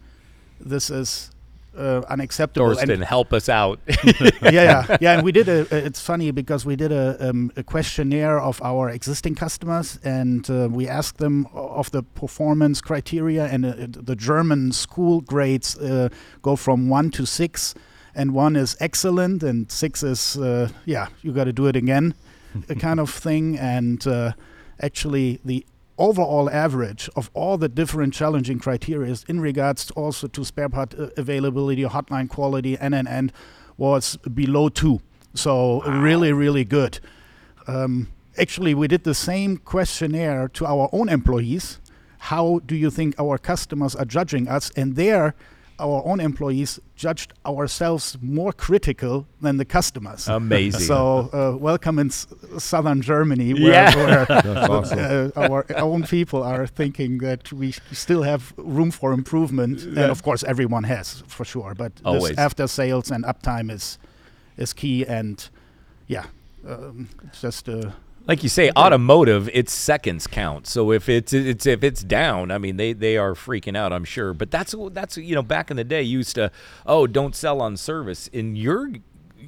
[0.60, 1.30] this is
[1.76, 2.70] uh, unacceptable.
[2.70, 3.78] And- Thorsten, help us out.
[4.42, 5.12] yeah, yeah, yeah.
[5.14, 5.66] And we did a.
[5.86, 10.68] It's funny because we did a, um, a questionnaire of our existing customers, and uh,
[10.70, 16.08] we asked them of the performance criteria, and uh, the German school grades uh,
[16.42, 17.74] go from one to six,
[18.14, 22.14] and one is excellent, and six is uh, yeah, you got to do it again,
[22.68, 23.58] a kind of thing.
[23.58, 24.32] And uh,
[24.80, 25.64] actually, the
[26.00, 31.10] overall average of all the different challenging criteria in regards also to spare part uh,
[31.16, 33.30] availability, hotline quality, NNN
[33.76, 35.00] was below two.
[35.34, 36.98] So really, really good.
[37.66, 41.78] Um, actually, we did the same questionnaire to our own employees.
[42.18, 44.70] How do you think our customers are judging us?
[44.76, 45.34] And there,
[45.80, 50.28] our own employees judged ourselves more critical than the customers.
[50.28, 50.80] Amazing.
[50.86, 52.26] So uh, welcome in s-
[52.58, 53.96] southern Germany, where, Yeah.
[53.96, 55.32] where That's awesome.
[55.36, 60.22] uh, our own people are thinking that we still have room for improvement, and of
[60.22, 61.74] course everyone has for sure.
[61.74, 62.28] But Always.
[62.30, 63.98] this after sales and uptime is
[64.56, 65.48] is key, and
[66.06, 66.26] yeah,
[66.68, 67.90] um, it's just uh,
[68.30, 70.68] like you say, automotive, its seconds count.
[70.68, 74.04] So if it's it's if it's down, I mean they they are freaking out, I'm
[74.04, 74.32] sure.
[74.32, 76.52] But that's that's you know back in the day you used to
[76.86, 78.88] oh don't sell on service in your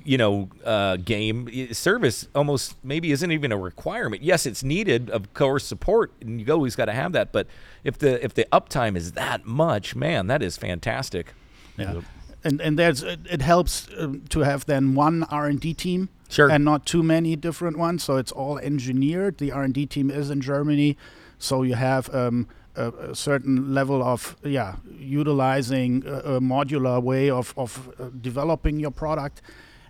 [0.04, 4.20] you know uh, game service almost maybe isn't even a requirement.
[4.20, 7.30] Yes, it's needed of course support and you always got to have that.
[7.30, 7.46] But
[7.84, 11.34] if the if the uptime is that much, man, that is fantastic.
[11.78, 12.00] Yeah,
[12.44, 16.08] and and there's it, it helps um, to have then one R and D team,
[16.28, 16.50] Sure.
[16.50, 18.04] and not too many different ones.
[18.04, 19.38] So it's all engineered.
[19.38, 20.96] The R and D team is in Germany,
[21.38, 27.30] so you have um, a, a certain level of yeah utilizing a, a modular way
[27.30, 29.42] of of uh, developing your product.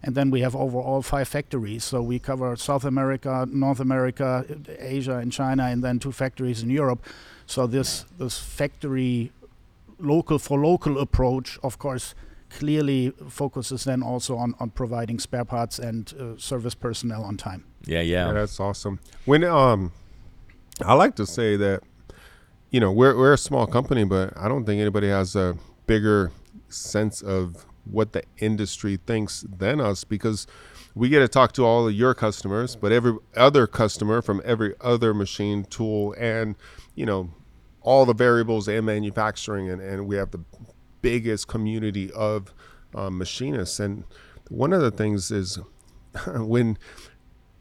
[0.04, 1.84] And then we have overall five factories.
[1.84, 4.44] So we cover South America, North America,
[4.80, 7.04] Asia, and China, and then two factories in Europe.
[7.46, 9.30] So this this factory
[10.00, 12.14] local for local approach, of course,
[12.58, 17.64] clearly focuses then also on, on providing spare parts and uh, service personnel on time.
[17.84, 18.32] Yeah, Yeah, yeah.
[18.32, 19.00] that's awesome.
[19.24, 19.92] When um,
[20.84, 21.82] I like to say that,
[22.70, 26.32] you know, we're we're a small company, but I don't think anybody has a bigger
[26.68, 30.46] sense of what the industry thinks than us because
[30.94, 34.74] we get to talk to all of your customers, but every other customer from every
[34.80, 36.54] other machine tool and
[36.94, 37.30] you know
[37.82, 40.40] all the variables and manufacturing, and, and we have the
[41.02, 42.54] biggest community of
[42.94, 43.78] um, machinists.
[43.80, 44.04] And
[44.48, 45.58] one of the things is
[46.26, 46.78] when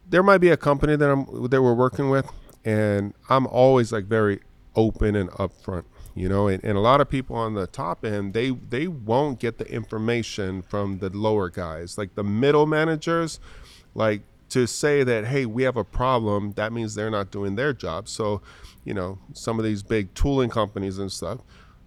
[0.08, 2.30] there might be a company that I'm that we're working with,
[2.64, 4.40] and I'm always like very
[4.74, 6.48] open and upfront, you know.
[6.48, 9.66] And, and a lot of people on the top end, they they won't get the
[9.70, 13.40] information from the lower guys, like the middle managers,
[13.94, 16.52] like to say that hey, we have a problem.
[16.52, 18.06] That means they're not doing their job.
[18.06, 18.42] So,
[18.84, 21.40] you know, some of these big tooling companies and stuff,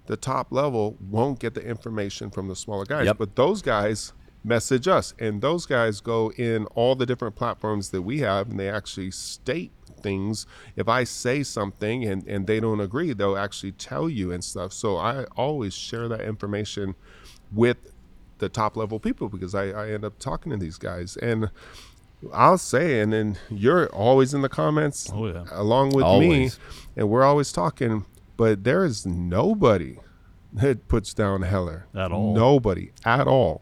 [0.07, 3.17] the top level won't get the information from the smaller guys, Yep.
[3.17, 4.13] but those guys
[4.43, 8.59] message us and those guys go in all the different platforms that we have and
[8.59, 9.71] they actually state
[10.03, 14.43] things if i say something and, and they don't agree they'll actually tell you and
[14.43, 16.93] stuff so i always share that information
[17.51, 17.91] with
[18.37, 21.49] the top level people because i, I end up talking to these guys and
[22.31, 25.45] i'll say and then you're always in the comments Oh, yeah.
[25.51, 26.59] along with Always.
[26.59, 26.63] me
[26.97, 28.05] and we're always talking
[28.37, 29.97] but there is nobody
[30.53, 31.87] that puts down heller.
[31.95, 32.33] At all.
[32.33, 32.91] nobody.
[33.03, 33.61] At all.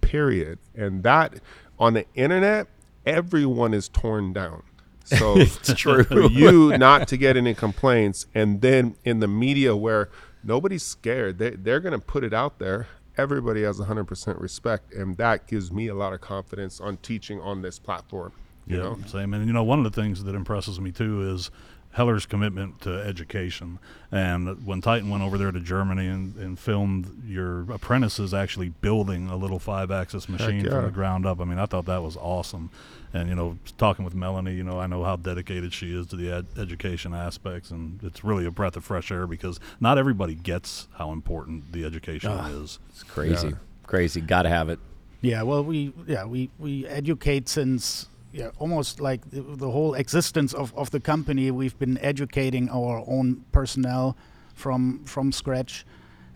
[0.00, 0.58] Period.
[0.74, 1.40] And that
[1.78, 2.68] on the internet
[3.06, 4.62] everyone is torn down.
[5.04, 6.04] So It's true.
[6.04, 10.08] for you not to get any complaints and then in the media where
[10.42, 12.88] nobody's scared they, they're going to put it out there.
[13.16, 17.62] Everybody has 100% respect and that gives me a lot of confidence on teaching on
[17.62, 18.32] this platform
[18.66, 18.98] you yeah, know?
[19.06, 19.34] same.
[19.34, 21.50] And you know, one of the things that impresses me too is
[21.94, 23.78] Heller's commitment to education.
[24.10, 29.28] And when Titan went over there to Germany and, and filmed your apprentices actually building
[29.28, 30.70] a little five-axis machine yeah.
[30.72, 32.70] from the ground up, I mean, I thought that was awesome.
[33.12, 36.16] And you know, talking with Melanie, you know, I know how dedicated she is to
[36.16, 40.34] the ed- education aspects, and it's really a breath of fresh air because not everybody
[40.34, 42.48] gets how important the education Ah.
[42.48, 42.80] is.
[42.88, 43.50] It's crazy.
[43.50, 43.54] Yeah.
[43.86, 44.20] Crazy.
[44.20, 44.80] Got to have it.
[45.20, 50.52] Yeah, well, we yeah we we educate since yeah almost like the, the whole existence
[50.52, 51.50] of, of the company.
[51.50, 54.16] We've been educating our own personnel
[54.54, 55.86] from from scratch,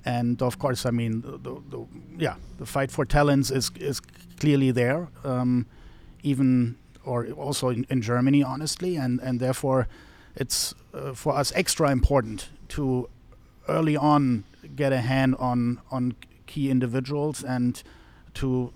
[0.04, 4.00] and of course, I mean, the, the, the yeah, the fight for talents is is
[4.40, 5.66] clearly there, um,
[6.22, 9.88] even or also in, in Germany, honestly, and and therefore,
[10.36, 13.08] it's uh, for us extra important to
[13.68, 14.44] early on
[14.76, 16.14] get a hand on on
[16.46, 17.82] key individuals and
[18.34, 18.72] to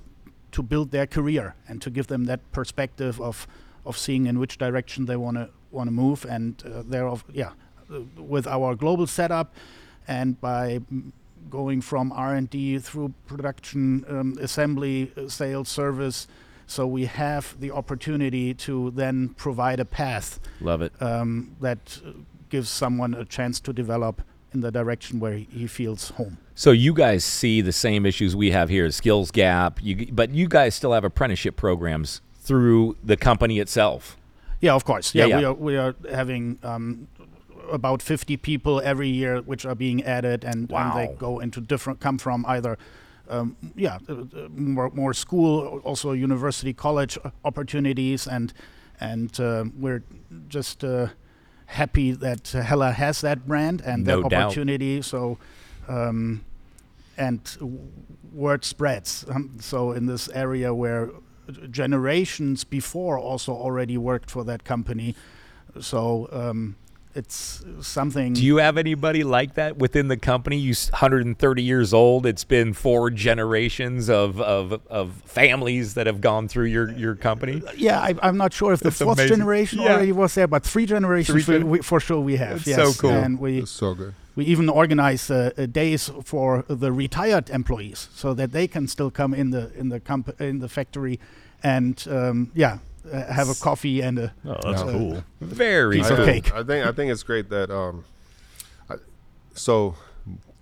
[0.52, 3.46] to build their career and to give them that perspective of
[3.84, 7.50] of seeing in which direction they want to want to move and uh, thereof yeah
[7.90, 9.54] uh, with our global setup
[10.06, 10.80] and by
[11.50, 16.28] going from R&D through production um, assembly uh, sales service
[16.66, 20.92] so we have the opportunity to then provide a path Love it.
[21.02, 21.98] um, that
[22.50, 26.92] gives someone a chance to develop in the direction where he, feels home So you
[26.92, 29.80] guys see the same issues we have here, skills gap.
[29.82, 34.16] You, but you guys still have apprenticeship programs through the company itself.
[34.60, 35.14] Yeah, of course.
[35.14, 35.38] Yeah, Yeah, yeah.
[35.38, 37.08] we are we are having um,
[37.70, 42.00] about 50 people every year which are being added, and, and they go into different
[42.00, 42.78] come from either.
[43.28, 48.52] Um, yeah, uh, uh, more, more school, also university, college uh, opportunities, and
[49.00, 50.02] and uh, we're
[50.48, 51.08] just uh,
[51.66, 54.42] happy that uh, Heller has that brand and No that doubt.
[54.44, 55.02] opportunity.
[55.02, 55.38] So,
[55.88, 56.44] um,
[57.16, 57.40] and
[58.32, 59.24] word spreads.
[59.28, 61.10] Um, so in this area where
[61.70, 65.14] generations before also already worked for that company,
[65.80, 66.76] so um,
[67.14, 68.32] it's something.
[68.32, 70.56] Do you have anybody like that within the company?
[70.58, 72.26] You 130 years old.
[72.26, 77.62] It's been four generations of, of, of families that have gone through your, your company.
[77.76, 79.36] Yeah, I, I'm not sure if the It's fourth amazing.
[79.38, 79.92] generation Yeah.
[79.92, 82.64] already was there, but three generations Three we, gen- we, for sure we have.
[82.64, 83.10] That's yes, so cool.
[83.10, 84.14] And we It's so good.
[84.34, 89.10] we even organize uh, uh, days for the retired employees so that they can still
[89.10, 91.18] come in the in the comp- in the factory
[91.62, 92.78] and um, yeah
[93.10, 94.90] uh, have a coffee and a Oh, that's Yeah.
[94.92, 95.24] cool.
[95.40, 96.26] Very Piece I of cool.
[96.26, 96.54] cake.
[96.54, 98.04] I think I think it's great that um,
[98.90, 98.96] I,
[99.54, 99.94] so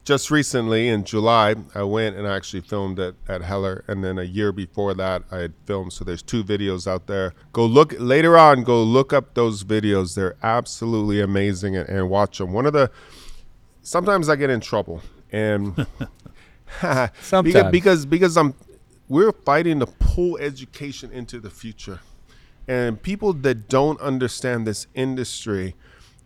[0.04, 4.18] just recently in July I went and I actually filmed at at Heller, and then
[4.18, 5.92] a year before that I had filmed.
[5.92, 7.34] So there's two videos out there.
[7.52, 8.64] Go look later on.
[8.64, 10.14] Go look up those videos.
[10.14, 12.52] They're absolutely amazing, and, and watch them.
[12.52, 12.90] One of the
[13.82, 15.74] sometimes I get in trouble and.
[16.80, 17.70] because, Sometimes.
[17.72, 18.54] because because I'm
[19.08, 21.98] we're fighting to pull education into the future
[22.70, 25.74] and people that don't understand this industry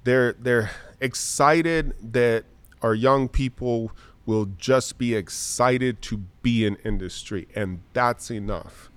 [0.05, 2.45] they're they're excited that
[2.83, 3.93] our young people
[4.27, 8.91] will just be excited to be in industry and that's enough.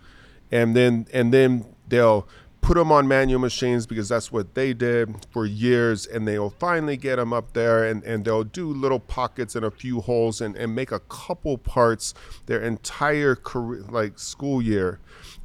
[0.52, 2.28] And then and then they'll
[2.62, 6.98] put them on manual machines because that's what they did for years and they'll finally
[6.98, 10.58] get them up there and, and they'll do little pockets and a few holes and,
[10.58, 12.14] and make a couple parts
[12.46, 15.00] their entire career like school year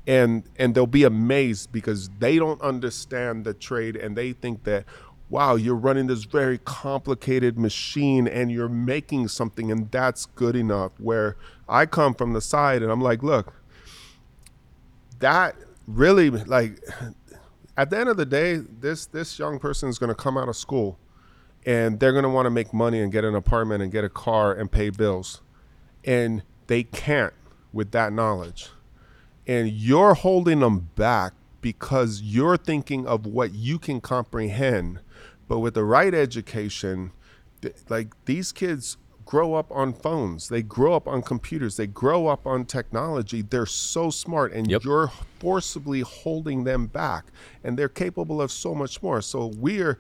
[0.07, 4.85] and and they'll be amazed because they don't understand the trade and they think that
[5.31, 10.93] wow you're running this very complicated machine and you're making something and that's good enough.
[10.99, 11.37] Where
[11.69, 13.55] i come from the side and i'm like look
[15.21, 15.55] that
[15.87, 16.81] really like
[17.77, 20.49] at the end of the day this this young person is going to come out
[20.49, 20.99] of school
[21.65, 24.09] and they're going to want to make money and get an apartment and get a
[24.09, 25.41] car and pay bills.
[26.05, 27.33] And they can't
[27.73, 28.71] with that knowledge
[29.47, 35.01] and you're holding them back because you're thinking of what you can comprehend.
[35.49, 37.13] But with the right education
[37.61, 40.49] th- like these kids grow up on phones.
[40.49, 41.77] They grow up on computers.
[41.77, 43.41] They grow up on technology.
[43.43, 44.85] They're so smart and Yep.
[44.85, 47.27] you're forcibly holding them back
[47.65, 49.23] and they're capable of so much more.
[49.23, 49.99] So we're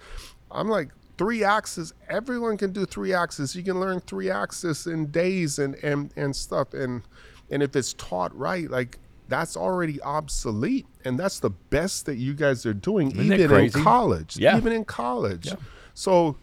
[0.50, 3.54] i'm like three axes everyone can do three axes.
[3.56, 6.74] You can learn three axes in days and and and stuff.
[6.74, 7.02] And
[7.50, 8.98] and if it's taught right like
[9.32, 13.70] that's already obsolete and that's the best that you guys are doing Isn't even in
[13.70, 14.56] college Yeah.
[14.56, 15.48] even in college
[15.94, 16.36] so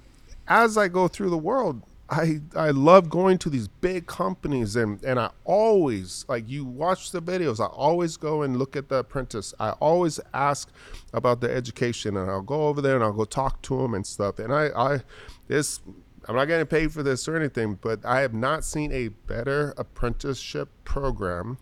[0.47, 5.03] as I go through the world, I I love going to these big companies and
[5.03, 7.59] and I always like you watch the videos.
[7.59, 9.53] I always go and look at the apprentice.
[9.59, 10.69] I always ask
[11.13, 14.05] about the education and I'll go over there and I'll go talk to them and
[14.07, 14.39] stuff.
[14.39, 15.01] And I I
[15.47, 15.81] this
[16.27, 19.73] I'm not getting paid for this or anything, but I have not seen a better
[19.77, 21.57] apprenticeship program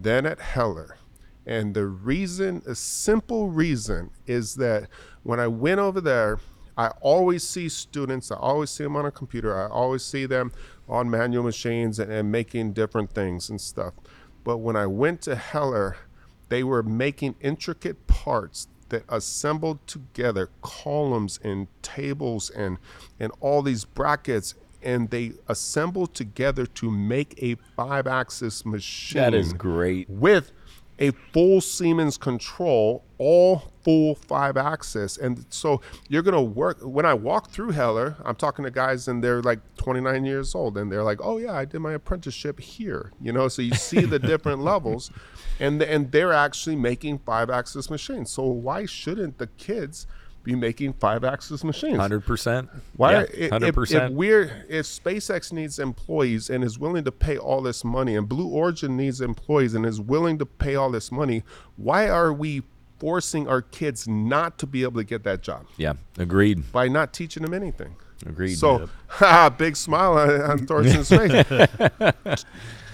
[0.00, 0.96] than at Heller.
[1.46, 4.88] And the reason, a simple reason, is that
[5.22, 6.38] when I went over there,
[6.76, 10.52] I always see students, I always see them on a computer, I always see them
[10.88, 13.94] on manual machines and, and making different things and stuff.
[14.44, 15.96] But when I went to Heller,
[16.50, 22.78] they were making intricate parts that assembled together columns and tables and
[23.20, 29.34] and all these brackets and they assembled together to make a five axis machine That
[29.34, 30.08] is great.
[30.08, 30.52] with
[31.00, 35.16] a full Siemens control, all full five axis.
[35.16, 39.22] And so you're gonna work when I walk through Heller, I'm talking to guys and
[39.22, 43.12] they're like 29 years old and they're like, Oh yeah, I did my apprenticeship here.
[43.20, 45.12] You know, so you see the different levels
[45.60, 48.30] and and they're actually making five axis machines.
[48.32, 50.08] So why shouldn't the kids
[50.48, 51.98] be making five axis machines?
[51.98, 52.68] Hundred percent.
[52.96, 57.12] Why, Yeah, i- if, hundred if we're if SpaceX needs employees and is willing to
[57.12, 60.90] pay all this money, and Blue Origin needs employees and is willing to pay all
[60.90, 61.42] this money,
[61.76, 62.62] why are we
[62.98, 66.72] forcing our kids not to be able to get that job Yeah, agreed.
[66.72, 67.94] by not teaching them anything?
[68.26, 68.56] Agreed.
[68.56, 68.88] So,
[69.58, 71.08] big smile on, on Thorsten's
[72.28, 72.44] face.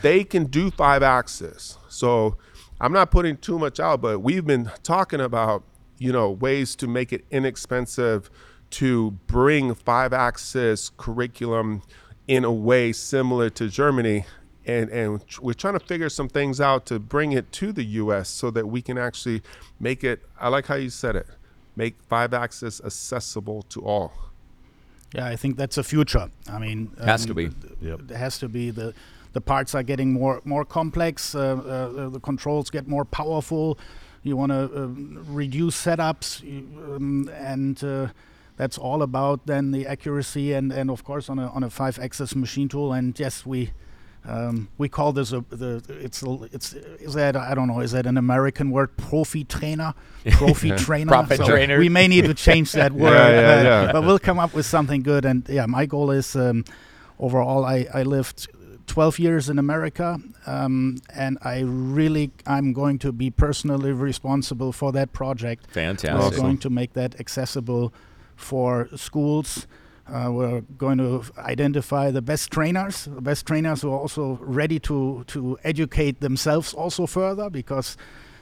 [0.02, 1.78] they can do five axis.
[1.88, 2.36] So,
[2.80, 5.62] I'm not putting too much out, but we've been talking about
[5.98, 8.30] you know ways to make it inexpensive
[8.70, 11.83] to bring five axis curriculum
[12.26, 14.24] in a way similar to Germany.
[14.66, 18.28] And, and we're trying to figure some things out to bring it to the U.S.
[18.30, 19.42] so that we can actually
[19.78, 20.22] make it.
[20.40, 21.26] I like how you said it.
[21.76, 24.12] Make five axis accessible to all.
[25.14, 26.30] Yeah, I think that's a future.
[26.50, 27.50] I mean, Has to be.
[27.80, 28.11] Yep.
[28.11, 28.70] It has to be.
[28.70, 28.95] the
[29.34, 31.34] The parts are getting more more complex.
[31.34, 33.78] Uh, uh, the controls get more powerful.
[34.25, 36.43] You want to um, reduce setups,
[36.97, 38.09] um, and uh,
[38.57, 41.99] that's all about then the accuracy and and of course on a on a five
[41.99, 42.93] axis machine tool.
[42.93, 43.70] And yes, we
[44.27, 46.72] Um, we call this a, the it's a- it's
[47.07, 49.93] is that I don't know is that an American word profi trainer
[50.41, 51.79] profi trainer Profit trainer.
[51.79, 53.93] we may need to change that word yeah, uh, yeah.
[53.93, 56.64] but we'll come up with something good and yeah my goal is um,
[57.18, 58.49] overall I, I lived
[58.87, 64.93] 12 years in America um, and I really I'm going to be personally responsible for
[64.93, 66.11] that project Fantastic!
[66.11, 66.43] we're Fantastic.
[66.43, 67.93] going to make that accessible
[68.37, 69.66] for schools.
[70.07, 74.78] Uh, we're going to identify the best trainers, the best trainers who are also ready
[74.80, 77.97] to, to educate themselves also further because,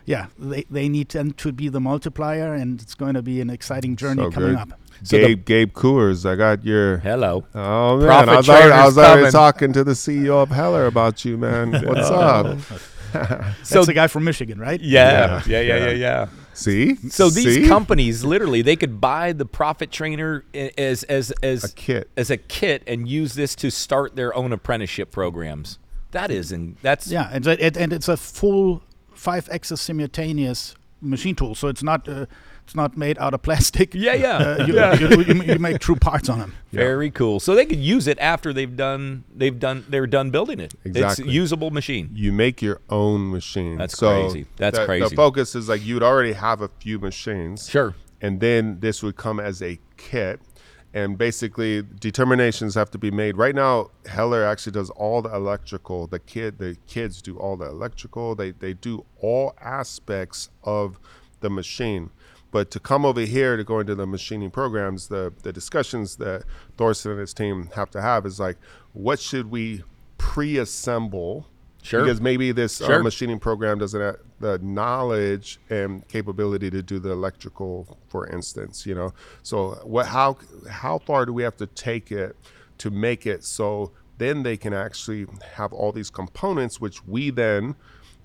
[0.06, 3.50] yeah, they, they need them to be the multiplier and it's going to be an
[3.50, 4.58] exciting journey So coming good.
[4.58, 4.80] up.
[5.04, 6.98] So the- Gabe Gabe Coors, I got your.
[6.98, 7.44] Hello.
[7.54, 10.86] Oh man, Profit I was, already, I was already talking to the CEO of Heller
[10.86, 11.72] about you, man.
[11.86, 12.58] What's up?
[13.12, 14.80] That's So the guy from Michigan, right?
[14.80, 15.92] yeah, yeah, Yeah, yeah, yeah, yeah.
[15.92, 16.26] yeah.
[16.54, 17.66] See, So these See?
[17.68, 22.10] companies literally they could buy the profit trainer as as as a kit.
[22.16, 25.78] as a kit and use this to start their own apprenticeship programs.
[26.12, 28.82] That is and that's Yeah, and, it, it- and it's a full
[29.22, 32.26] five-axis simultaneous machine tool, so it's not uh,
[32.64, 33.94] it's not made out of plastic.
[34.06, 34.36] yeah, yeah.
[34.36, 34.94] Uh, you, yeah.
[34.94, 36.54] you, you, you make true parts on them.
[36.72, 37.40] Very cool.
[37.40, 40.74] So they could use it after they've done they've done they're done building it.
[40.84, 41.24] Exactly.
[41.24, 42.10] It's a usable machine.
[42.14, 43.76] you make your own machine.
[43.78, 44.46] That's So crazy.
[44.56, 45.08] That's the, crazy.
[45.08, 47.94] The focus is like you'd already have a few machines, Sure.
[48.20, 50.40] and then this would come as a kit.
[50.94, 53.38] And basically, determinations have to be made.
[53.38, 56.06] Right now, Heller actually does all the electrical.
[56.06, 58.34] The kid, the kids do all the electrical.
[58.34, 60.98] They they do all aspects of
[61.40, 62.10] the machine.
[62.50, 66.44] But to come over here to go into the machining programs, the the discussions that
[66.76, 68.58] Thorsten and his team have to have is like,
[68.92, 69.84] what should we
[70.18, 71.46] pre-assemble?
[71.82, 72.04] Sure.
[72.04, 77.10] Because maybe this uh, machining program doesn't have the knowledge and capability to do the
[77.10, 78.86] electrical, for instance.
[78.86, 79.12] You know,
[79.42, 80.06] so what?
[80.06, 80.38] How
[80.70, 82.36] how far do we have to take it
[82.78, 87.74] to make it so then they can actually have all these components, which we then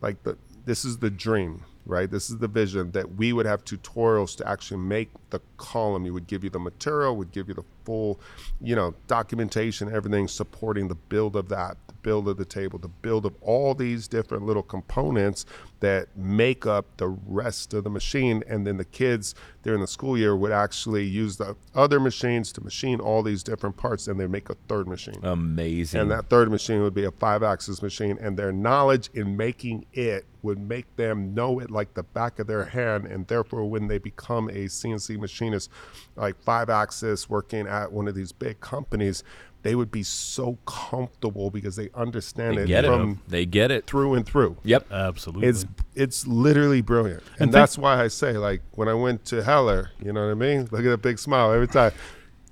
[0.02, 3.64] like the this is the dream right this is the vision that we would have
[3.64, 7.54] tutorials to actually make the column you would give you the material would give you
[7.54, 8.20] the full
[8.62, 12.88] you know documentation everything supporting the build of that the build of the table the
[12.88, 15.46] build of all these different little components
[15.80, 20.18] that make up the rest of the machine and then the kids during the school
[20.18, 24.28] year would actually use the other machines to machine all these different parts and they
[24.28, 26.02] make a third machine Amazing.
[26.02, 28.18] and that third machine would be a five axis machine.
[28.22, 32.48] And their knowledge in making it would make them know it like the back of
[32.48, 33.06] their hand.
[33.06, 35.70] And therefore, when they become a CNC machinist,
[36.16, 39.24] like five axis working at one of these big companies,
[39.64, 43.18] they would be so comfortable because they understand they it get it.
[43.28, 43.86] They get it.
[43.88, 44.58] through and through.
[44.64, 44.92] Yep.
[44.92, 45.48] Absolutely.
[45.48, 45.66] It's
[45.96, 49.44] it's literally brilliant, and, And think- that's why I say like when I went to
[49.44, 50.68] Heller, you know what I mean?
[50.72, 51.92] Look at that big smile every time,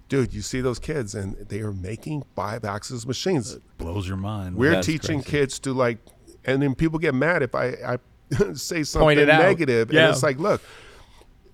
[0.10, 0.34] dude.
[0.34, 3.54] You see those kids, and they are making five axis machines.
[3.54, 4.56] It blows your mind.
[4.56, 5.38] We're That's teaching crazy.
[5.38, 6.00] kids to like,
[6.44, 7.98] and then people get mad if I, I
[8.56, 9.42] say Point something it out.
[9.44, 10.06] negative, Yeah.
[10.08, 10.62] and it's like, look,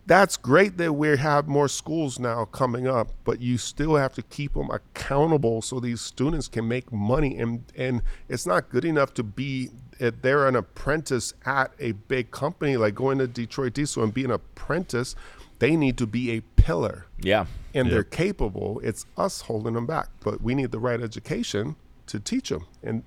[0.05, 4.21] that's great that we have more schools now coming up, but you still have to
[4.23, 9.13] keep them accountable so these students can make money, and and it's not good enough
[9.15, 14.03] to be if they're an apprentice at a big company like going to Detroit Diesel
[14.03, 15.15] and be an apprentice.
[15.59, 17.45] They need to be a pillar Yeah.
[17.75, 18.79] and they're capable.
[18.83, 21.75] It's us holding them back, but we need the right education
[22.07, 22.65] to teach them.
[22.81, 23.03] And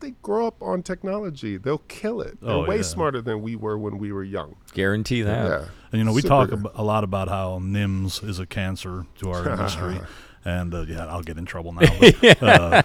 [0.00, 2.38] they grow up on technology; they'll kill it.
[2.40, 2.82] They're Oh, way yeah.
[2.82, 4.56] smarter than we were when we were young.
[4.74, 5.48] Guarantee that.
[5.48, 8.46] Yeah, And you know, we Super talk ab- a lot about how NIMS is a
[8.46, 10.00] cancer to our industry.
[10.44, 11.90] And uh, yeah, I'll get in trouble now.
[12.20, 12.82] But, uh,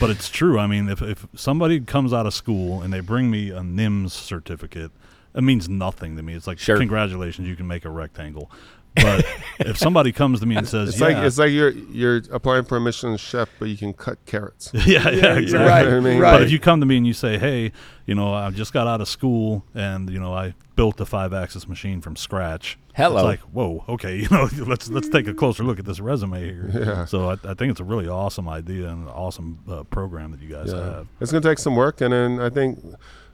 [0.00, 0.58] but it's true.
[0.58, 4.12] I mean, if, if somebody comes out of school and they bring me a NIMS
[4.12, 4.92] certificate,
[5.34, 6.34] it means nothing to me.
[6.34, 6.78] It's like, Sure.
[6.78, 8.50] congratulations, you can make a rectangle.
[8.96, 9.26] But
[9.60, 12.64] if somebody comes to me and says, It's yeah, like it's like you're you're applying
[12.64, 14.70] for a Michelin chef, but you can cut carrots.
[14.74, 15.58] yeah, yeah, exactly.
[15.68, 15.84] Right.
[15.84, 16.18] You know I mean?
[16.20, 16.32] Right.
[16.32, 17.72] But if you come to me and you say, "Hey,
[18.06, 21.68] you know, I just got out of school and you know I built a five-axis
[21.68, 23.16] machine from scratch," Hello.
[23.16, 26.42] it's like, "Whoa, okay, you know, let's let's take a closer look at this resume
[26.42, 27.04] here." Yeah.
[27.06, 30.40] So I, I think it's a really awesome idea and an awesome uh, program that
[30.42, 30.84] you guys Yeah.
[30.84, 31.08] have.
[31.20, 32.78] It's going to take some work, and then I think,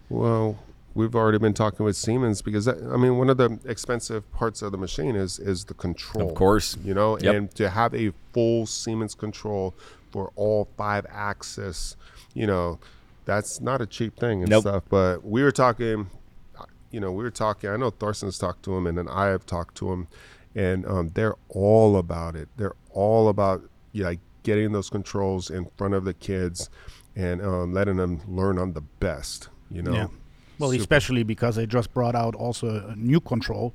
[0.08, 0.58] well,
[0.94, 4.62] we've already been talking with Siemens because that, I mean, one of the expensive parts
[4.62, 6.28] of the machine is is the control.
[6.30, 6.76] Of course.
[6.84, 7.34] you know, Yep.
[7.34, 9.74] and to have a full Siemens control
[10.10, 11.96] for all five axis,
[12.34, 12.78] you know,
[13.24, 14.62] that's not a cheap thing and Nope.
[14.62, 14.82] stuff.
[14.88, 16.08] But we were talking,
[16.90, 17.70] you know, we were talking.
[17.70, 20.08] I know Thorsten's talked to him, and then I have talked to him,
[20.54, 22.48] and um, they're all about it.
[22.56, 23.62] They're all about
[23.92, 26.68] you know, like getting those controls in front of the kids
[27.14, 29.48] and um, letting them learn on the best.
[29.70, 30.06] You know, Yeah.
[30.58, 30.80] Well, Super.
[30.82, 33.72] especially because they just brought out also a new control,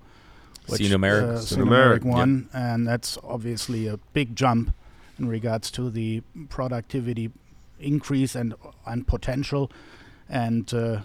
[0.68, 1.24] Sinumerik.
[1.24, 4.74] uh, Sinumerik, Sinumerik one, and that's obviously a big jump
[5.20, 7.32] in regards to the productivity
[7.80, 8.54] increase and
[8.86, 9.72] and potential,
[10.30, 11.02] and uh,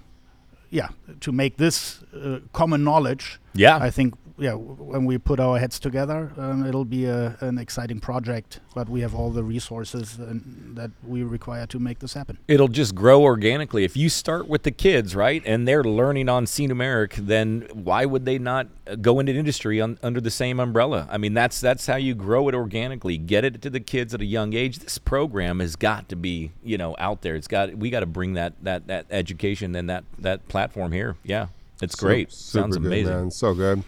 [0.71, 0.89] yeah,
[1.21, 3.39] to make this uh, common knowledge.
[3.55, 3.77] Yeah.
[3.77, 8.01] I think yeah, when we put our heads together, um, it'll be a, an exciting
[8.01, 8.61] project.
[8.75, 12.39] But we have all the resources and that we require to make this happen.
[12.49, 13.85] It'll just grow organically.
[13.85, 18.25] If you start with the kids, right, and they're learning on Sinumerik, then why would
[18.25, 21.07] they not uh, go into industry on, under the same umbrella?
[21.11, 23.19] I mean, that's that's how you grow it organically.
[23.19, 24.79] Get it to the kids at a young age.
[24.79, 27.35] This program has got to be, you know, out there.
[27.35, 31.17] It's got we got to bring that that that education and that that platform here.
[31.23, 31.49] Yeah,
[31.83, 32.33] it's great.
[32.33, 33.13] super Sounds good, amazing.
[33.13, 33.31] man.
[33.31, 33.83] So good.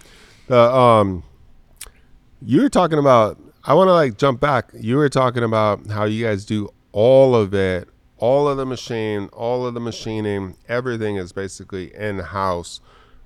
[0.51, 1.23] Uh, um,
[2.43, 3.39] you were talking about.
[3.67, 4.71] I want to like jump back.
[4.75, 7.89] You were talking about how you guys do all of it,
[8.19, 10.57] all of the machine, all of the machining.
[10.69, 12.81] Everything is basically in house.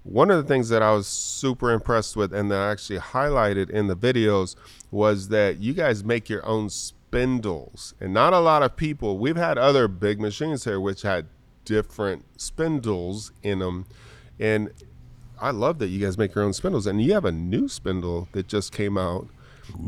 [0.04, 3.68] One of the things that I was super impressed with, and that I actually highlighted
[3.68, 4.54] in the videos,
[4.92, 9.18] was that you guys make your own spindles, and not a lot of people.
[9.18, 11.26] We've had other big machines here which had
[11.64, 13.86] different spindles in them,
[14.38, 14.70] and
[15.40, 18.28] I love that you guys make your own spindles, and you have a new spindle
[18.32, 19.28] that just came out,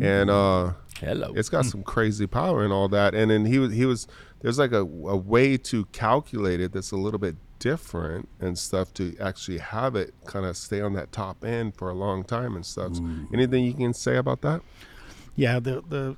[0.00, 1.32] and uh, Hello.
[1.34, 3.14] it's got some crazy power and all that.
[3.14, 4.06] And then he was he was
[4.40, 8.92] there's like a, a way to calculate it that's a little bit different and stuff
[8.94, 12.56] to actually have it kind of stay on that top end for a long time
[12.56, 12.96] and stuff.
[12.96, 14.62] So anything you can say about that?
[15.36, 16.16] Yeah, the the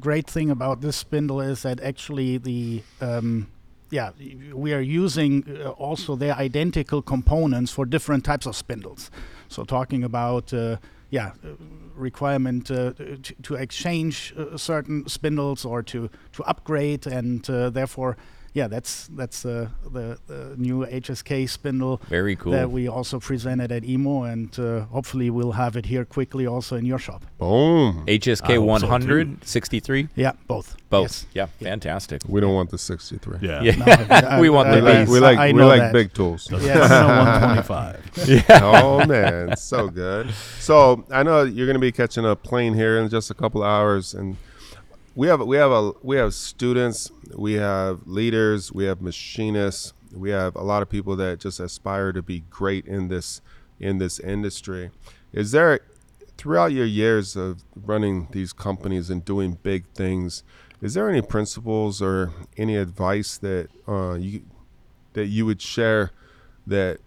[0.00, 3.48] great thing about this spindle is that actually the um,
[3.92, 4.10] yeah
[4.54, 9.10] we are using uh, also their identical components for different types of spindles.
[9.48, 10.78] So talking about uh,
[11.10, 11.50] yeah uh,
[11.94, 18.16] requirement uh, to, to exchange uh, certain spindles or to to upgrade and therefore
[18.54, 22.52] yeah that's that's uh, the, the new HSK spindle Very cool.
[22.52, 26.76] that we also presented at EMO and uh, hopefully we'll have it here quickly also
[26.76, 27.24] in your shop.
[27.38, 28.04] Boom.
[28.06, 28.80] HSK I hope
[29.40, 30.08] so, 63?
[30.14, 30.76] Yeah, both.
[30.90, 31.02] Both.
[31.02, 31.26] Yes.
[31.32, 32.22] Yeah, fantastic.
[32.28, 33.38] We don't want the 63.
[33.40, 33.62] Yeah.
[33.62, 34.20] Yeah.
[34.32, 35.92] No, We want I- the We I- like we I- like I we like that.
[35.92, 36.48] big tools.
[36.50, 36.90] Yes.
[36.90, 38.44] No, 125.
[38.62, 40.30] oh man, so good.
[40.60, 43.62] So I know you're going to be catching a plane here in just a couple
[43.62, 44.36] hours, and
[45.14, 50.30] we have we have a we have students, we have leaders, we have machinists, we
[50.30, 53.40] have a lot of people that just aspire to be great in this
[53.78, 54.90] in this industry.
[55.32, 55.80] Is there
[56.38, 60.44] throughout your years of running these companies and doing big things?
[60.80, 64.42] Is there any principles or any advice that uh, you
[65.12, 66.10] that you would share
[66.66, 67.00] that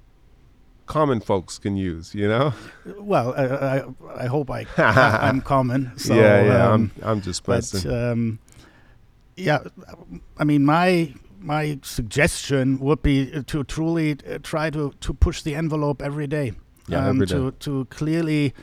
[0.86, 2.54] common folks can use, you know?
[2.98, 5.92] Well, I, I, I hope I, I'm common.
[5.98, 6.72] So, yeah, yeah.
[6.72, 8.40] um, I'm, I'm just but um,
[9.36, 9.60] yeah,
[10.38, 15.54] I mean, my my suggestion would be to truly uh, try to, to push the
[15.56, 16.54] envelope every day.
[16.88, 18.54] Yeah, um, every to to clearly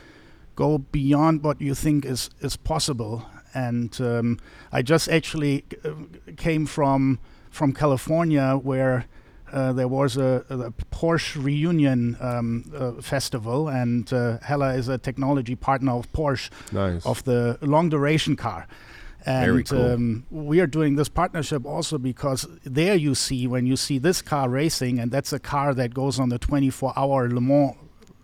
[0.57, 3.25] go beyond what you think is is possible.
[3.55, 4.39] And um,
[4.73, 5.91] I just actually uh,
[6.37, 7.19] came from
[7.51, 9.07] from California where.
[9.53, 14.97] Uh, there was a, a Porsche reunion um, uh, festival, and uh, Heller is a
[14.97, 17.05] technology partner of Porsche nice.
[17.05, 18.67] of the long duration car.
[19.25, 19.93] And Very cool.
[19.93, 24.23] um, we are doing this partnership also because there you see when you see this
[24.23, 27.77] car racing, and that's a car that goes on the 24 hour Le Mans.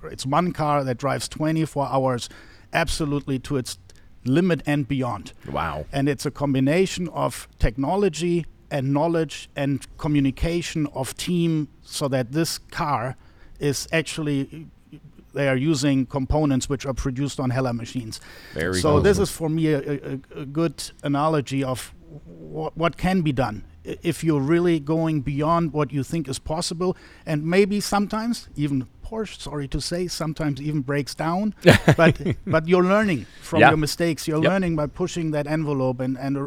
[0.04, 2.28] It's one car that drives 24 hours
[2.72, 3.78] absolutely to its
[4.24, 5.32] limit and beyond.
[5.50, 5.86] Wow.
[5.92, 12.58] And it's a combination of technology and knowledge and communication of team so that this
[12.58, 13.16] car
[13.58, 14.66] is actually
[15.34, 18.20] they are using components which are produced on Heller machines.
[18.54, 19.00] Very so cool.
[19.02, 21.94] this is for me a, a, a good analogy of
[22.24, 26.96] what, what can be done if you're really going beyond what you think is possible
[27.24, 31.54] and maybe sometimes even Porsche sorry to say sometimes even breaks down
[31.96, 33.68] but but you're learning from Yeah.
[33.70, 34.50] your mistakes you're Yep.
[34.52, 36.46] learning by pushing that envelope and and uh,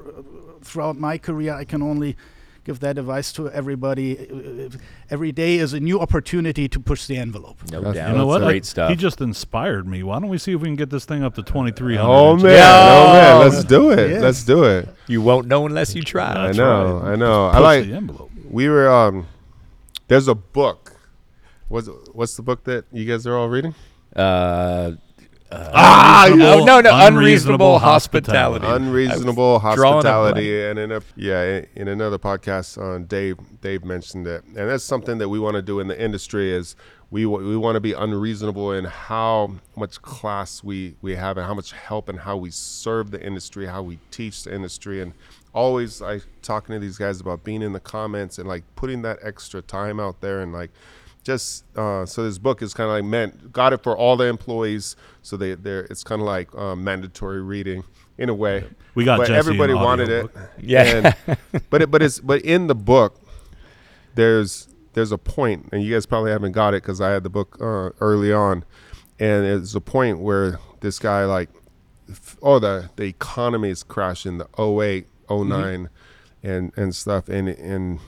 [0.61, 2.15] throughout my career I can only
[2.63, 4.69] give that advice to everybody Uh,
[5.09, 8.11] every day is a new opportunity to push the envelope No That's- doubt.
[8.11, 8.41] You know what?
[8.43, 8.89] Great I- stuff.
[8.91, 10.03] He just inspired me.
[10.03, 11.99] Why don't we see if we can get this thing up to 2300?
[11.99, 12.43] oh inches?
[12.43, 14.09] man, oh man, let's do it.
[14.11, 14.21] Yes.
[14.21, 14.87] Let's do it.
[15.07, 16.29] you won't know unless you try.
[16.31, 17.13] I That's know, right.
[17.13, 17.45] I know.
[17.47, 17.85] I like.
[17.87, 18.29] the envelope.
[18.49, 19.25] We were um.
[20.07, 20.90] There's a book.
[21.71, 23.73] What's what's the book that you guys are all reading?
[24.15, 24.91] Uh,
[25.53, 28.65] Ah, oh, Unreasonable- no, no, unreasonable unreasonable hospitality.
[28.65, 28.85] hospitality.
[28.85, 34.69] Unreasonable hospitality, and in a yeah, in another podcast, uh, Dave Dave mentioned it, and
[34.69, 36.77] that's something that we want to do in the industry is
[37.09, 41.53] we we want to be unreasonable in how much class we we have and how
[41.53, 45.11] much help and how we serve the industry, how we teach the industry, and
[45.53, 49.19] always I talking to these guys about being in the comments and like putting that
[49.21, 50.71] extra time out there and like
[51.23, 54.25] just uh, so this book is kind of like meant got it for all the
[54.25, 54.95] employees.
[55.21, 57.83] So they they're it's kind of like um, mandatory reading
[58.17, 58.65] in a way.
[58.95, 60.25] We got but Jesse an everybody wanted it.
[60.25, 60.51] audiobook.
[60.59, 61.13] Yeah.
[61.27, 63.19] And, but it, but it's but in the book,
[64.15, 67.29] there's there's a point, and you guys probably haven't got it because I had the
[67.29, 68.65] book uh, early on,
[69.19, 71.49] and it's a point where this guy like,
[72.41, 75.89] oh the the economy is crashing, the 08, 9
[76.43, 77.99] and and stuff, and and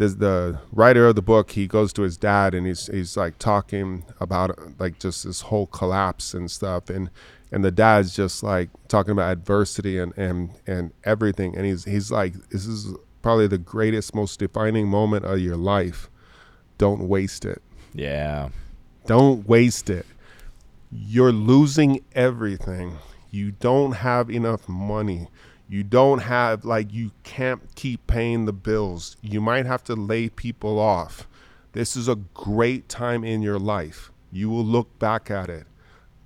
[0.00, 3.38] there's the writer of the book he goes to his dad and he's he's like
[3.38, 6.88] talking about like just this whole collapse and stuff.
[6.88, 7.10] And
[7.52, 11.54] and the dad's just like talking about adversity and and and everything.
[11.54, 16.08] And he's he's like this is probably the greatest most defining moment of your life.
[16.78, 17.60] Don't waste it.
[17.92, 18.48] Yeah.
[19.04, 20.06] don't waste it.
[20.90, 22.96] You're losing everything.
[23.30, 25.28] You don't have enough money
[25.70, 29.16] you don't have like you can't keep paying the bills.
[29.22, 31.28] You might have to lay people off.
[31.72, 34.10] This is a great time in your life.
[34.32, 35.68] You will look back at it.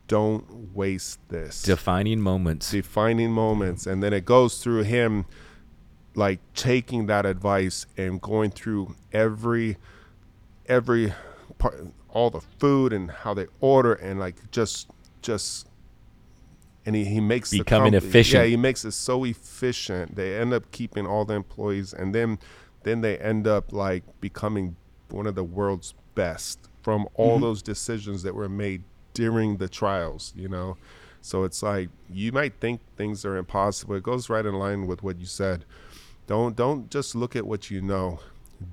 [0.09, 1.63] Don't waste this.
[1.63, 2.71] Defining moments.
[2.71, 3.87] defining moments.
[3.87, 5.27] And then it goes through him
[6.15, 9.77] like taking that advice and going through every
[10.67, 11.13] every
[11.59, 14.89] part all the food and how they order and like just
[15.21, 15.67] just
[16.87, 18.43] and he, he makes the Becoming company- efficient.
[18.43, 22.39] yeah he makes it so efficient they end up keeping all the employees and then
[22.83, 24.77] then they end up like becoming
[25.11, 27.45] one of the world's best from all mm-hmm.
[27.45, 28.83] those decisions that were made
[29.15, 30.77] during the trials you know
[31.25, 33.95] so it's like you might think things are impossible.
[33.95, 35.65] It goes right in line with what you said.
[36.27, 38.21] Don't don't just look at what you know.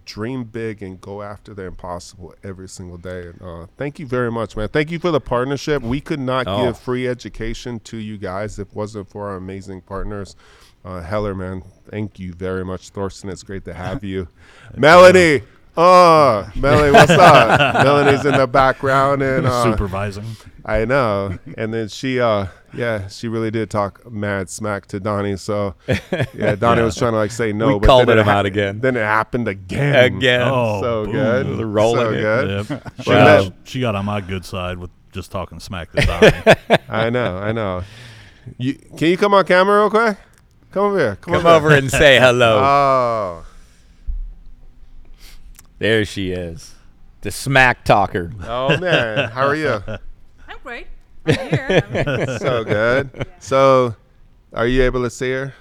[0.05, 3.27] Dream big and go after the impossible every single day.
[3.27, 4.67] And uh, thank you very much, man.
[4.69, 5.81] Thank you for the partnership.
[5.81, 6.65] We could not Oh.
[6.65, 10.35] give free education to you guys if it wasn't for our amazing partners.
[10.83, 12.89] Uh, Heller, man, thank you very much.
[12.89, 14.27] Thorsten, it's great to have you.
[14.75, 15.43] Melanie,
[15.77, 17.83] oh, Melanie, what's up?
[17.83, 20.25] Melanie's in the background and uh, supervising.
[20.65, 21.37] I know.
[21.57, 25.37] And then she, uh, yeah, she really did talk mad smack to Donnie.
[25.37, 25.75] So,
[26.33, 26.85] yeah, Donnie Yeah.
[26.85, 28.79] was trying to like say no, We but called then him it out again.
[28.79, 30.15] Then it happened again.
[30.17, 30.41] Again.
[30.51, 31.13] Oh, so boom.
[31.13, 31.57] good.
[31.59, 32.69] They're rolling so good.
[32.69, 32.93] Yep.
[33.01, 36.81] She, got, she got on my good side with just talking smack to Donnie.
[36.89, 37.37] I know.
[37.37, 37.83] I know.
[38.57, 40.17] You can you come on camera real quick?
[40.71, 41.15] Come over here.
[41.17, 41.67] Come, Come over.
[41.67, 42.59] over and say hello.
[42.63, 43.45] Oh,
[45.81, 46.75] there she is.
[47.21, 48.31] The smack talker.
[48.43, 49.81] oh man, how are you?
[50.47, 50.87] I'm great.
[51.25, 51.81] I'm here.
[51.93, 53.27] I'm- so good.
[53.39, 53.95] So,
[54.53, 55.53] are you able to see her?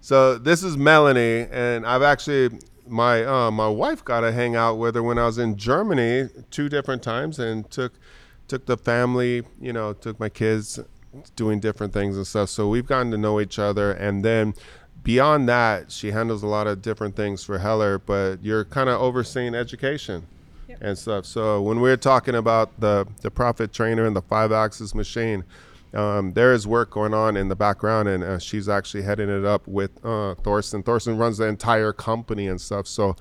[0.00, 4.74] So this is Melanie, and I've actually my uh, my wife got to hang out
[4.74, 7.94] with her when I was in Germany two different times, and took
[8.48, 10.78] took the family, you know, took my kids
[11.36, 12.50] doing different things and stuff.
[12.50, 14.54] So we've gotten to know each other, and then
[15.04, 17.98] beyond that, she handles a lot of different things for Heller.
[17.98, 20.26] But you're kind of overseeing education
[20.66, 20.78] Yep.
[20.80, 21.26] and stuff.
[21.26, 25.44] So when we're talking about the the profit trainer and the five axis machine,
[25.92, 29.44] um, there is work going on in the background, and uh, she's actually heading it
[29.44, 30.82] up with uh, Thorsten.
[30.82, 32.86] Thorsten runs the entire company and stuff.
[32.86, 33.14] So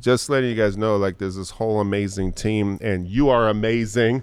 [0.00, 4.22] just letting you guys know, like there's this whole amazing team, and you are amazing.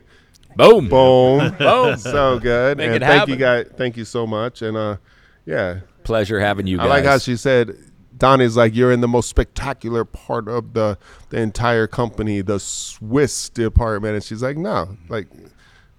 [0.56, 0.90] Boom.
[0.90, 1.98] Boom, Boom.
[1.98, 2.78] so good.
[2.78, 3.68] Make and it thank you guys.
[3.76, 4.64] Thank you so much.
[4.64, 4.98] And uh,
[5.46, 6.86] yeah, Pleasure having you guys.
[6.86, 7.76] I like how she said,
[8.18, 10.98] Donnie's like, you're in the most spectacular part of the,
[11.30, 14.16] the entire company, the Swiss department.
[14.16, 15.28] And she's like, no, like,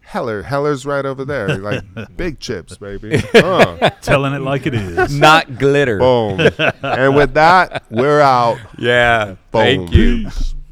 [0.01, 1.59] Heller, Heller's right over there.
[1.59, 1.85] Like,
[2.17, 3.23] big chips, baby.
[3.35, 5.15] Uh, Telling it like it is.
[5.15, 5.99] Not glitter.
[5.99, 6.41] boom.
[6.83, 8.59] and with that, we're out.
[8.79, 9.37] Yeah.
[9.51, 9.63] Boom.
[9.63, 10.25] Thank you.
[10.25, 10.55] Peace.